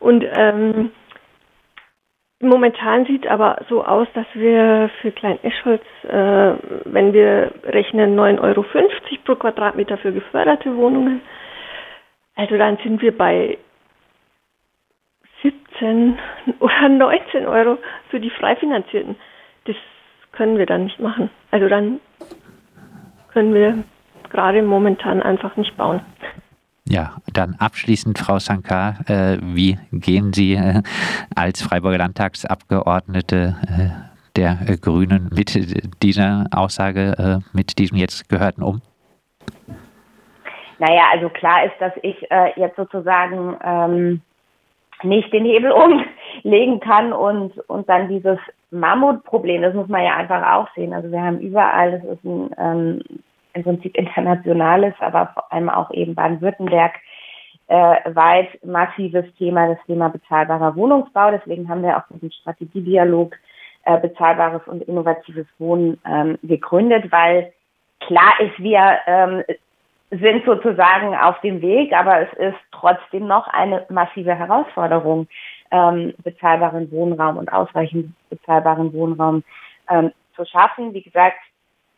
Und 0.00 0.24
ähm, 0.36 0.92
Momentan 2.40 3.04
sieht 3.06 3.26
aber 3.26 3.58
so 3.68 3.84
aus, 3.84 4.06
dass 4.14 4.26
wir 4.34 4.90
für 5.00 5.10
Klein 5.10 5.42
Eschholz, 5.42 5.82
äh, 6.04 6.54
wenn 6.84 7.12
wir 7.12 7.52
rechnen 7.64 8.14
9,50 8.16 8.40
Euro 8.42 8.64
pro 9.24 9.34
Quadratmeter 9.34 9.98
für 9.98 10.12
geförderte 10.12 10.76
Wohnungen, 10.76 11.20
also 12.36 12.56
dann 12.56 12.76
sind 12.78 13.02
wir 13.02 13.16
bei 13.16 13.58
17 15.42 16.16
oder 16.60 16.88
19 16.88 17.46
Euro 17.46 17.78
für 18.10 18.20
die 18.20 18.30
frei 18.30 18.54
finanzierten. 18.54 19.16
Das 19.64 19.76
können 20.30 20.58
wir 20.58 20.66
dann 20.66 20.84
nicht 20.84 21.00
machen. 21.00 21.30
Also 21.50 21.68
dann 21.68 21.98
können 23.32 23.52
wir 23.52 23.82
gerade 24.30 24.62
momentan 24.62 25.22
einfach 25.22 25.56
nicht 25.56 25.76
bauen. 25.76 26.00
Ja, 26.90 27.16
dann 27.34 27.54
abschließend, 27.58 28.18
Frau 28.18 28.38
Sankar, 28.38 29.00
äh, 29.08 29.36
wie 29.42 29.78
gehen 29.92 30.32
Sie 30.32 30.54
äh, 30.54 30.82
als 31.36 31.60
Freiburger 31.62 31.98
Landtagsabgeordnete 31.98 33.56
äh, 33.68 34.08
der 34.36 34.58
äh, 34.66 34.76
Grünen 34.78 35.30
mit 35.34 36.02
dieser 36.02 36.46
Aussage, 36.50 37.42
äh, 37.42 37.56
mit 37.56 37.78
diesem 37.78 37.98
jetzt 37.98 38.30
Gehörten 38.30 38.62
um? 38.62 38.80
Naja, 40.78 41.02
also 41.12 41.28
klar 41.28 41.64
ist, 41.64 41.74
dass 41.78 41.92
ich 42.02 42.16
äh, 42.30 42.58
jetzt 42.58 42.76
sozusagen 42.76 43.56
ähm, 43.62 44.22
nicht 45.02 45.30
den 45.32 45.44
Hebel 45.44 45.72
legen 46.42 46.80
kann 46.80 47.12
und, 47.12 47.58
und 47.68 47.86
dann 47.88 48.08
dieses 48.08 48.38
Mammutproblem, 48.70 49.60
das 49.60 49.74
muss 49.74 49.88
man 49.88 50.04
ja 50.04 50.16
einfach 50.16 50.54
auch 50.54 50.68
sehen. 50.74 50.94
Also 50.94 51.10
wir 51.10 51.20
haben 51.20 51.40
überall, 51.40 51.92
das 51.92 52.04
ist 52.04 52.24
ein 52.24 52.50
ähm, 52.56 53.02
im 53.58 53.64
Prinzip 53.64 53.96
internationales, 53.96 54.94
aber 55.00 55.30
vor 55.34 55.52
allem 55.52 55.68
auch 55.68 55.90
eben 55.90 56.14
Baden-Württemberg 56.14 56.94
äh, 57.68 58.14
weit 58.14 58.64
massives 58.64 59.26
Thema, 59.36 59.68
das 59.68 59.84
Thema 59.86 60.08
bezahlbarer 60.08 60.74
Wohnungsbau. 60.74 61.30
Deswegen 61.30 61.68
haben 61.68 61.82
wir 61.82 61.96
auch 61.96 62.04
diesen 62.10 62.32
Strategiedialog 62.32 63.36
äh, 63.84 63.98
bezahlbares 64.00 64.62
und 64.66 64.82
innovatives 64.82 65.46
Wohnen 65.58 66.00
ähm, 66.06 66.38
gegründet, 66.42 67.10
weil 67.12 67.52
klar 68.00 68.40
ist, 68.40 68.58
wir 68.58 68.98
ähm, 69.06 69.42
sind 70.10 70.44
sozusagen 70.46 71.14
auf 71.14 71.40
dem 71.42 71.60
Weg, 71.60 71.92
aber 71.92 72.20
es 72.22 72.32
ist 72.38 72.58
trotzdem 72.72 73.26
noch 73.26 73.46
eine 73.48 73.84
massive 73.90 74.34
Herausforderung, 74.34 75.28
ähm, 75.70 76.14
bezahlbaren 76.22 76.90
Wohnraum 76.90 77.36
und 77.36 77.52
ausreichend 77.52 78.14
bezahlbaren 78.30 78.92
Wohnraum 78.94 79.42
ähm, 79.90 80.12
zu 80.34 80.46
schaffen. 80.46 80.94
Wie 80.94 81.02
gesagt, 81.02 81.38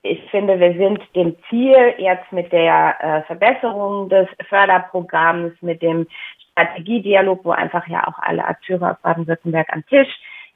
ich 0.03 0.31
finde, 0.31 0.59
wir 0.59 0.75
sind 0.75 1.01
dem 1.15 1.37
Ziel 1.49 1.95
jetzt 1.99 2.33
mit 2.33 2.53
der 2.53 2.97
äh, 3.01 3.23
Verbesserung 3.23 4.09
des 4.09 4.29
Förderprogramms, 4.49 5.53
mit 5.61 5.83
dem 5.83 6.07
Strategiedialog, 6.53 7.45
wo 7.45 7.51
einfach 7.51 7.87
ja 7.87 8.07
auch 8.07 8.19
alle 8.19 8.45
Akteure 8.45 8.93
aus 8.93 9.03
Baden-Württemberg 9.03 9.69
am 9.73 9.85
Tisch 9.87 10.09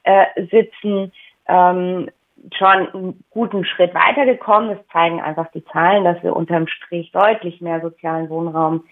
äh, 0.03 0.25
sitzen, 0.49 1.11
ähm, 1.47 2.09
schon 2.57 2.67
einen 2.67 3.23
guten 3.31 3.65
Schritt 3.65 3.93
weitergekommen. 3.93 4.69
Das 4.69 4.87
zeigen 4.91 5.21
einfach 5.21 5.47
die 5.51 5.65
Zahlen, 5.65 6.03
dass 6.03 6.21
wir 6.23 6.35
unterm 6.35 6.67
Strich 6.67 7.11
deutlich 7.11 7.61
mehr 7.61 7.81
sozialen 7.81 8.29
Wohnraum 8.29 8.83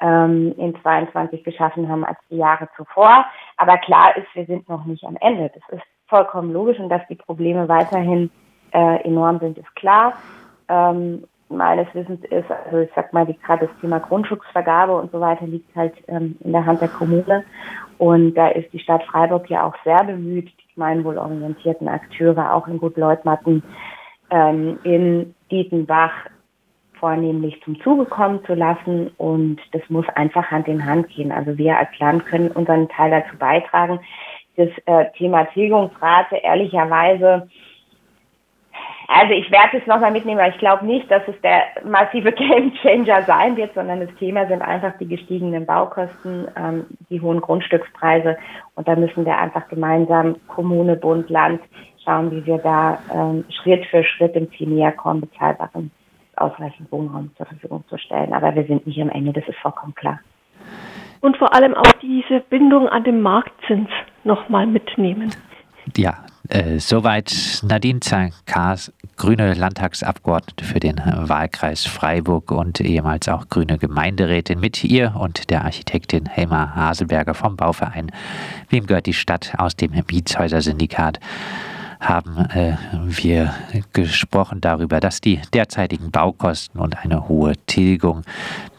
ähm, 0.00 0.54
in 0.58 0.74
22 0.82 1.44
geschaffen 1.44 1.88
haben 1.88 2.04
als 2.04 2.18
die 2.30 2.36
Jahre 2.36 2.68
zuvor. 2.76 3.26
Aber 3.56 3.78
klar 3.78 4.16
ist, 4.16 4.28
wir 4.34 4.46
sind 4.46 4.68
noch 4.68 4.84
nicht 4.84 5.04
am 5.04 5.16
Ende. 5.20 5.50
Das 5.54 5.78
ist 5.78 5.86
vollkommen 6.06 6.52
logisch 6.52 6.78
und 6.78 6.90
dass 6.90 7.06
die 7.08 7.14
Probleme 7.14 7.68
weiterhin 7.68 8.30
äh, 8.72 9.04
enorm 9.04 9.38
sind, 9.38 9.58
ist 9.58 9.74
klar. 9.76 10.14
Ähm, 10.68 11.24
meines 11.52 11.86
Wissens 11.94 12.24
ist, 12.24 12.50
also 12.50 12.78
ich 12.78 12.90
sag 12.94 13.12
mal, 13.12 13.26
gerade 13.26 13.66
das 13.66 13.80
Thema 13.80 14.00
Grundschutzvergabe 14.00 14.94
und 14.96 15.12
so 15.12 15.20
weiter 15.20 15.46
liegt 15.46 15.74
halt 15.76 15.94
ähm, 16.08 16.36
in 16.40 16.52
der 16.52 16.64
Hand 16.64 16.80
der 16.80 16.88
Kommune. 16.88 17.44
Und 17.98 18.34
da 18.34 18.48
ist 18.48 18.72
die 18.72 18.78
Stadt 18.78 19.04
Freiburg 19.04 19.48
ja 19.50 19.64
auch 19.64 19.74
sehr 19.84 20.02
bemüht, 20.04 20.48
die 20.48 20.74
gemeinwohlorientierten 20.74 21.88
Akteure 21.88 22.54
auch 22.54 22.66
in 22.66 22.78
Gut-Leutmatten, 22.78 23.62
ähm, 24.30 24.78
in 24.82 25.34
Dietenbach 25.50 26.12
vornehmlich 26.98 27.60
zum 27.64 27.80
Zuge 27.82 28.06
kommen 28.06 28.44
zu 28.44 28.54
lassen. 28.54 29.10
Und 29.18 29.60
das 29.72 29.82
muss 29.88 30.08
einfach 30.14 30.50
Hand 30.50 30.68
in 30.68 30.84
Hand 30.84 31.08
gehen. 31.08 31.32
Also 31.32 31.58
wir 31.58 31.76
als 31.76 31.90
Land 31.98 32.26
können 32.26 32.50
unseren 32.50 32.88
Teil 32.88 33.10
dazu 33.10 33.36
beitragen. 33.36 34.00
Das 34.56 34.68
äh, 34.86 35.06
Thema 35.16 35.44
Tilgungsrate 35.46 36.36
ehrlicherweise 36.36 37.48
also 39.08 39.32
ich 39.32 39.50
werde 39.50 39.78
es 39.78 39.86
nochmal 39.86 40.12
mitnehmen, 40.12 40.40
aber 40.40 40.50
ich 40.50 40.58
glaube 40.58 40.86
nicht, 40.86 41.10
dass 41.10 41.22
es 41.26 41.40
der 41.42 41.62
massive 41.84 42.32
Gamechanger 42.32 43.22
sein 43.22 43.56
wird, 43.56 43.74
sondern 43.74 44.00
das 44.00 44.14
Thema 44.16 44.46
sind 44.46 44.62
einfach 44.62 44.96
die 44.98 45.08
gestiegenen 45.08 45.66
Baukosten, 45.66 46.48
ähm, 46.56 46.86
die 47.10 47.20
hohen 47.20 47.40
Grundstückspreise 47.40 48.36
und 48.74 48.88
da 48.88 48.96
müssen 48.96 49.24
wir 49.24 49.36
einfach 49.36 49.68
gemeinsam 49.68 50.36
Kommune, 50.48 50.96
Bund, 50.96 51.28
Land 51.30 51.60
schauen, 52.04 52.30
wie 52.30 52.44
wir 52.46 52.58
da 52.58 52.98
ähm, 53.12 53.44
Schritt 53.62 53.84
für 53.86 54.04
Schritt 54.04 54.34
im 54.34 54.50
Ziel 54.52 54.68
näher 54.68 54.92
kommen, 54.92 55.20
bezahlbaren 55.20 55.90
ausreichend 56.36 56.90
Wohnraum 56.90 57.30
zur 57.36 57.46
Verfügung 57.46 57.84
zu 57.88 57.98
stellen. 57.98 58.32
Aber 58.32 58.54
wir 58.54 58.64
sind 58.64 58.86
nicht 58.86 59.00
am 59.00 59.10
Ende, 59.10 59.32
das 59.32 59.46
ist 59.46 59.58
vollkommen 59.58 59.94
klar. 59.94 60.18
Und 61.20 61.36
vor 61.36 61.54
allem 61.54 61.74
auch 61.74 61.92
diese 62.00 62.40
Bindung 62.40 62.88
an 62.88 63.04
den 63.04 63.20
Marktzins 63.20 63.88
nochmal 64.24 64.66
mitnehmen. 64.66 65.30
Ja, 65.96 66.14
äh, 66.48 66.78
soweit 66.78 67.60
Nadine 67.62 68.00
Zankas, 68.00 68.92
grüne 69.16 69.54
Landtagsabgeordnete 69.54 70.64
für 70.64 70.80
den 70.80 70.96
Wahlkreis 70.98 71.86
Freiburg 71.86 72.50
und 72.50 72.80
ehemals 72.80 73.28
auch 73.28 73.48
grüne 73.48 73.78
Gemeinderätin 73.78 74.58
mit 74.60 74.82
ihr 74.84 75.14
und 75.18 75.50
der 75.50 75.64
Architektin 75.64 76.26
Helma 76.26 76.74
Haselberger 76.74 77.34
vom 77.34 77.56
Bauverein. 77.56 78.10
Wem 78.68 78.86
gehört 78.86 79.06
die 79.06 79.14
Stadt? 79.14 79.52
Aus 79.58 79.76
dem 79.76 79.92
Mietshäuser-Syndikat 79.92 81.20
haben 82.00 82.36
äh, 82.50 82.76
wir 83.04 83.54
gesprochen 83.92 84.60
darüber, 84.60 84.98
dass 84.98 85.20
die 85.20 85.40
derzeitigen 85.54 86.10
Baukosten 86.10 86.80
und 86.80 86.98
eine 87.04 87.28
hohe 87.28 87.54
Tilgung 87.66 88.22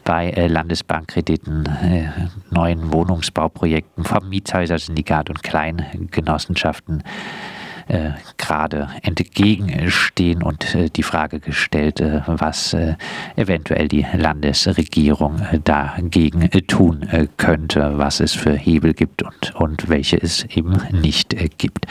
bei 0.04 0.30
äh, 0.30 0.46
Landesbankkrediten, 0.46 1.66
äh, 1.66 2.10
neuen 2.50 2.92
Wohnungsbauprojekten 2.92 4.04
vom 4.04 4.28
Mietshäuser-Syndikat 4.28 5.30
und 5.30 5.42
Kleingenossenschaften 5.42 7.02
äh, 7.88 8.10
gerade 8.36 8.88
entgegenstehen 9.02 10.42
und 10.42 10.74
äh, 10.74 10.90
die 10.90 11.02
Frage 11.02 11.40
gestellt, 11.40 12.00
äh, 12.00 12.22
was 12.26 12.74
äh, 12.74 12.96
eventuell 13.36 13.88
die 13.88 14.06
Landesregierung 14.14 15.40
äh, 15.40 15.60
dagegen 15.62 16.42
äh, 16.42 16.62
tun 16.62 17.06
könnte, 17.36 17.98
was 17.98 18.20
es 18.20 18.32
für 18.32 18.54
Hebel 18.54 18.94
gibt 18.94 19.22
und, 19.22 19.54
und 19.56 19.88
welche 19.88 20.16
es 20.16 20.44
eben 20.44 20.78
nicht 20.92 21.36
gibt. 21.58 21.86